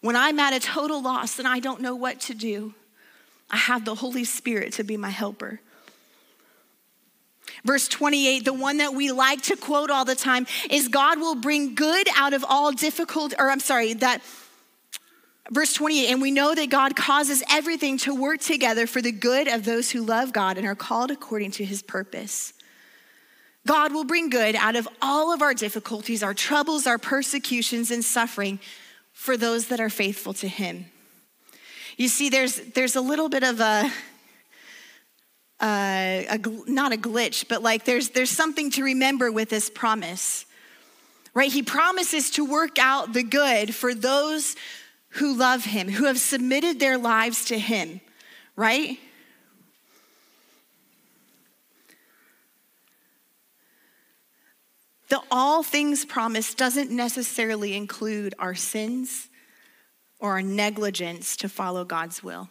When 0.01 0.15
I'm 0.15 0.39
at 0.39 0.53
a 0.53 0.59
total 0.59 1.01
loss 1.01 1.39
and 1.39 1.47
I 1.47 1.59
don't 1.59 1.81
know 1.81 1.95
what 1.95 2.19
to 2.21 2.33
do, 2.33 2.73
I 3.49 3.57
have 3.57 3.85
the 3.85 3.95
Holy 3.95 4.23
Spirit 4.23 4.73
to 4.73 4.83
be 4.83 4.97
my 4.97 5.09
helper. 5.09 5.61
Verse 7.65 7.87
28, 7.87 8.45
the 8.45 8.53
one 8.53 8.77
that 8.77 8.93
we 8.93 9.11
like 9.11 9.41
to 9.43 9.55
quote 9.55 9.89
all 9.89 10.05
the 10.05 10.15
time, 10.15 10.45
is 10.69 10.87
God 10.87 11.19
will 11.19 11.33
bring 11.33 11.73
good 11.73 12.07
out 12.15 12.33
of 12.33 12.45
all 12.47 12.71
difficult, 12.71 13.33
or 13.39 13.49
I'm 13.49 13.59
sorry, 13.59 13.95
that 13.95 14.21
verse 15.49 15.73
28, 15.73 16.11
and 16.11 16.21
we 16.21 16.29
know 16.29 16.53
that 16.53 16.69
God 16.69 16.95
causes 16.95 17.43
everything 17.49 17.97
to 17.99 18.13
work 18.13 18.39
together 18.39 18.85
for 18.85 19.01
the 19.01 19.11
good 19.11 19.47
of 19.47 19.65
those 19.65 19.89
who 19.89 20.03
love 20.03 20.31
God 20.31 20.59
and 20.59 20.67
are 20.67 20.75
called 20.75 21.09
according 21.09 21.51
to 21.51 21.65
his 21.65 21.81
purpose. 21.81 22.53
God 23.65 23.93
will 23.93 24.03
bring 24.03 24.29
good 24.29 24.55
out 24.55 24.75
of 24.75 24.87
all 25.01 25.33
of 25.33 25.41
our 25.41 25.55
difficulties, 25.55 26.21
our 26.21 26.35
troubles, 26.35 26.85
our 26.85 26.99
persecutions, 26.99 27.89
and 27.89 28.05
suffering 28.05 28.59
for 29.11 29.37
those 29.37 29.69
that 29.69 29.79
are 29.79 29.89
faithful 29.89 30.33
to 30.35 30.47
him. 30.47 30.85
You 31.97 32.09
see, 32.09 32.29
there's, 32.29 32.57
there's 32.57 32.95
a 32.95 33.01
little 33.01 33.27
bit 33.27 33.41
of 33.41 33.59
a, 33.59 33.91
uh, 35.61 36.23
a, 36.29 36.39
not 36.67 36.93
a 36.93 36.97
glitch, 36.97 37.47
but 37.47 37.63
like 37.63 37.85
there's, 37.85 38.09
there's 38.09 38.29
something 38.29 38.71
to 38.71 38.83
remember 38.83 39.31
with 39.31 39.49
this 39.49 39.69
promise, 39.69 40.45
right? 41.33 41.51
He 41.51 41.63
promises 41.63 42.29
to 42.31 42.45
work 42.45 42.77
out 42.77 43.13
the 43.13 43.23
good 43.23 43.73
for 43.73 43.93
those 43.93 44.55
who 45.09 45.35
love 45.35 45.63
him, 45.63 45.87
who 45.87 46.05
have 46.05 46.19
submitted 46.19 46.79
their 46.79 46.97
lives 46.97 47.45
to 47.45 47.57
him, 47.57 48.01
right? 48.55 48.99
The 55.07 55.21
all 55.31 55.63
things 55.63 56.03
promise 56.03 56.53
doesn't 56.53 56.91
necessarily 56.91 57.75
include 57.75 58.33
our 58.39 58.55
sins 58.55 59.29
or 60.19 60.31
our 60.31 60.41
negligence 60.41 61.37
to 61.37 61.47
follow 61.47 61.85
God's 61.85 62.23
will. 62.23 62.49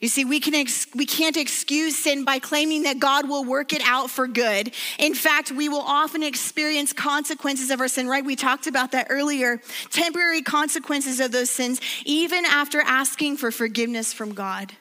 You 0.00 0.08
see, 0.08 0.24
we, 0.24 0.40
can 0.40 0.54
ex- 0.54 0.86
we 0.94 1.06
can't 1.06 1.36
excuse 1.36 1.96
sin 1.96 2.24
by 2.24 2.38
claiming 2.38 2.84
that 2.84 2.98
God 2.98 3.28
will 3.28 3.44
work 3.44 3.72
it 3.72 3.82
out 3.84 4.10
for 4.10 4.26
good. 4.26 4.72
In 4.98 5.14
fact, 5.14 5.50
we 5.50 5.68
will 5.68 5.80
often 5.80 6.22
experience 6.22 6.92
consequences 6.92 7.70
of 7.70 7.80
our 7.80 7.88
sin, 7.88 8.08
right? 8.08 8.24
We 8.24 8.36
talked 8.36 8.66
about 8.66 8.92
that 8.92 9.08
earlier. 9.10 9.60
Temporary 9.90 10.42
consequences 10.42 11.20
of 11.20 11.32
those 11.32 11.50
sins, 11.50 11.80
even 12.04 12.44
after 12.44 12.80
asking 12.80 13.36
for 13.36 13.50
forgiveness 13.50 14.12
from 14.12 14.32
God. 14.34 14.72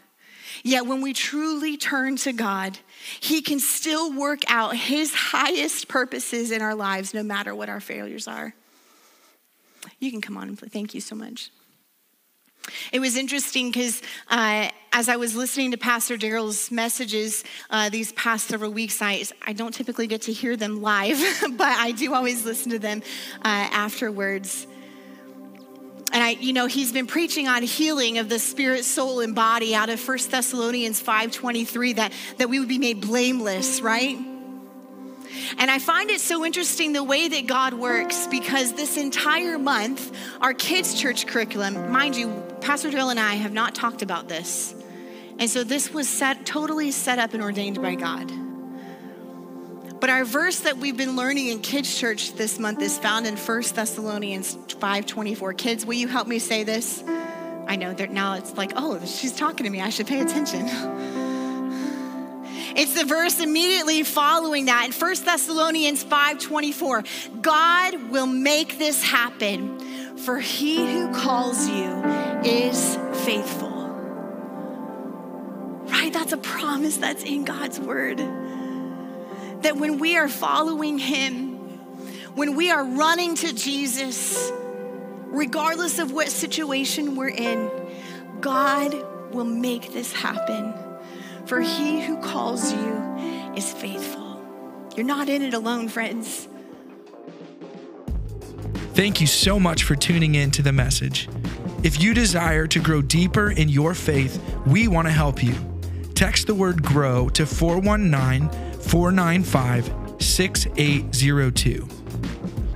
Yet 0.64 0.86
when 0.86 1.02
we 1.02 1.14
truly 1.14 1.78
turn 1.78 2.18
to 2.18 2.34
God, 2.34 2.78
He 3.20 3.42
can 3.42 3.60
still 3.60 4.14
work 4.14 4.42
out 4.48 4.76
His 4.76 5.14
highest 5.14 5.88
purposes 5.88 6.52
in 6.52 6.62
our 6.62 6.76
lives, 6.76 7.14
no 7.14 7.24
matter 7.24 7.56
what 7.56 7.70
our 7.70 7.80
failures 7.80 8.28
are. 8.28 8.54
You 10.00 10.12
can 10.12 10.22
come 10.22 10.38
on 10.38 10.50
and 10.50 10.58
play. 10.58 10.70
Thank 10.70 10.94
you 10.94 11.02
so 11.02 11.16
much. 11.16 11.50
It 12.92 13.00
was 13.00 13.16
interesting 13.16 13.72
because 13.72 14.02
uh, 14.30 14.70
as 14.92 15.10
I 15.10 15.18
was 15.18 15.36
listening 15.36 15.72
to 15.72 15.78
Pastor 15.78 16.18
Daryl's 16.18 16.72
messages 16.72 17.44
uh, 17.70 17.90
these 17.90 18.12
past 18.14 18.48
several 18.48 18.72
weeks, 18.72 19.02
I, 19.02 19.24
I 19.46 19.54
don't 19.54 19.74
typically 19.74 20.08
get 20.08 20.24
to 20.24 20.34
hear 20.34 20.56
them 20.56 20.82
live, 20.82 21.20
but 21.52 21.68
I 21.68 21.92
do 21.92 22.14
always 22.14 22.46
listen 22.46 22.72
to 22.72 22.80
them 22.80 23.02
uh, 23.38 23.48
afterwards. 23.72 24.68
And 26.12 26.24
I, 26.24 26.32
you 26.32 26.54
know, 26.54 26.66
he's 26.66 26.92
been 26.92 27.06
preaching 27.06 27.48
on 27.48 27.62
healing 27.62 28.18
of 28.18 28.30
the 28.30 28.40
spirit, 28.40 28.84
soul, 28.84 29.20
and 29.20 29.36
body 29.36 29.76
out 29.76 29.90
of 29.90 30.06
1 30.06 30.18
Thessalonians 30.30 31.02
5:23 31.02 31.98
that, 31.98 32.12
that 32.38 32.50
we 32.50 32.60
would 32.60 32.70
be 32.70 32.80
made 32.80 33.02
blameless, 33.02 33.82
right? 33.82 34.18
And 35.60 35.70
I 35.70 35.78
find 35.78 36.10
it 36.10 36.20
so 36.20 36.44
interesting 36.44 36.94
the 36.94 37.04
way 37.04 37.28
that 37.28 37.46
God 37.46 37.76
works 37.76 38.28
because 38.28 38.74
this 38.74 38.98
entire 38.98 39.60
month, 39.60 40.12
our 40.42 40.54
kids' 40.54 41.00
church 41.00 41.28
curriculum, 41.28 41.92
mind 41.92 42.16
you, 42.16 42.44
Pastor 42.62 42.90
Daryl 42.90 43.12
and 43.12 43.20
I 43.20 43.36
have 43.36 43.54
not 43.54 43.76
talked 43.76 44.02
about 44.02 44.28
this. 44.28 44.74
And 45.40 45.50
so 45.50 45.64
this 45.64 45.94
was 45.94 46.08
set, 46.08 46.46
totally 46.46 46.92
set 46.92 47.18
up 47.18 47.34
and 47.34 47.42
ordained 47.42 47.82
by 47.82 47.96
God. 47.96 48.32
But 50.00 50.10
our 50.10 50.24
verse 50.24 50.62
that 50.62 50.78
we've 50.78 50.96
been 50.96 51.16
learning 51.16 51.48
in 51.48 51.60
kids' 51.60 51.98
church 51.98 52.34
this 52.34 52.60
month 52.60 52.82
is 52.82 52.98
found 52.98 53.26
in 53.26 53.36
1 53.36 53.76
Thessalonians 53.76 54.58
5:24. 54.80 55.54
Kids, 55.54 55.86
will 55.86 55.96
you 55.96 56.08
help 56.08 56.28
me 56.28 56.40
say 56.40 56.64
this? 56.64 57.04
I 57.68 57.76
know 57.76 57.94
that 57.94 58.12
now 58.12 58.34
it's 58.34 58.56
like, 58.56 58.74
oh, 58.76 59.00
she's 59.06 59.34
talking 59.34 59.66
to 59.66 59.70
me. 59.70 59.82
I 59.82 59.90
should 59.90 60.08
pay 60.08 60.22
attention. 60.22 60.68
It's 62.76 62.94
the 62.94 63.04
verse 63.04 63.40
immediately 63.40 64.04
following 64.04 64.66
that 64.66 64.86
in 64.86 64.92
1 64.94 65.26
Thessalonians 65.26 66.04
5:24. 66.04 67.04
God 67.42 68.10
will 68.12 68.28
make 68.28 68.78
this 68.78 69.04
happen, 69.04 69.80
for 70.16 70.40
he 70.40 70.78
who 70.94 71.12
calls 71.12 71.68
you 71.68 72.04
is 72.44 72.98
faithful. 73.26 73.69
That's 76.30 76.46
a 76.46 76.50
promise 76.50 76.98
that's 76.98 77.24
in 77.24 77.44
God's 77.44 77.80
word. 77.80 78.20
That 79.64 79.78
when 79.78 79.98
we 79.98 80.16
are 80.16 80.30
following 80.30 81.00
him, 81.00 81.56
when 82.36 82.56
we 82.56 82.70
are 82.70 82.84
running 82.84 83.34
to 83.38 83.52
Jesus, 83.52 84.52
regardless 85.26 85.98
of 85.98 86.12
what 86.12 86.28
situation 86.28 87.16
we're 87.16 87.30
in, 87.30 87.72
God 88.42 88.94
will 89.34 89.44
make 89.44 89.92
this 89.92 90.14
happen 90.14 90.76
for 91.48 91.62
he 91.62 92.00
who 92.00 92.22
calls 92.22 92.72
you 92.72 93.54
is 93.56 93.74
faithful. 93.74 94.40
You're 94.96 95.08
not 95.08 95.30
in 95.30 95.42
it 95.42 95.56
alone, 95.56 95.88
friends. 95.88 96.48
Thank 98.94 99.20
you 99.20 99.26
so 99.26 99.60
much 99.60 99.82
for 99.82 99.96
tuning 99.96 100.36
in 100.36 100.52
to 100.52 100.62
the 100.62 100.74
message. 100.74 101.28
If 101.82 102.00
you 102.00 102.14
desire 102.14 102.68
to 102.68 102.80
grow 102.80 103.02
deeper 103.02 103.50
in 103.50 103.68
your 103.68 103.96
faith, 103.96 104.40
we 104.68 104.88
want 104.88 105.08
to 105.08 105.12
help 105.12 105.42
you. 105.42 105.69
Text 106.20 106.48
the 106.48 106.54
word 106.54 106.84
GROW 106.84 107.30
to 107.30 107.46
419 107.46 108.50
495 108.82 110.22
6802. 110.22 111.88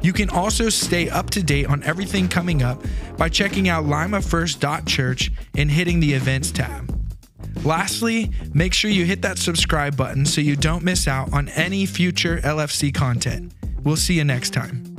You 0.02 0.14
can 0.14 0.30
also 0.30 0.70
stay 0.70 1.10
up 1.10 1.30
to 1.32 1.44
date 1.44 1.66
on 1.66 1.84
everything 1.84 2.30
coming 2.30 2.64
up 2.64 2.82
by 3.18 3.28
checking 3.28 3.68
out 3.68 3.84
limafirst.church 3.84 5.34
and 5.58 5.70
hitting 5.70 6.00
the 6.00 6.14
events 6.14 6.52
tab. 6.52 6.90
Lastly, 7.66 8.32
make 8.54 8.74
sure 8.74 8.90
you 8.90 9.04
hit 9.04 9.22
that 9.24 9.38
subscribe 9.38 9.98
button 9.98 10.26
so 10.26 10.40
you 10.40 10.56
don't 10.56 10.82
miss 10.82 11.06
out 11.06 11.34
on 11.34 11.50
any 11.50 11.86
future 11.86 12.38
LFC 12.46 12.94
content. 12.94 13.52
We'll 13.84 13.98
see 13.98 14.14
you 14.14 14.24
next 14.24 14.52
time. 14.52 14.93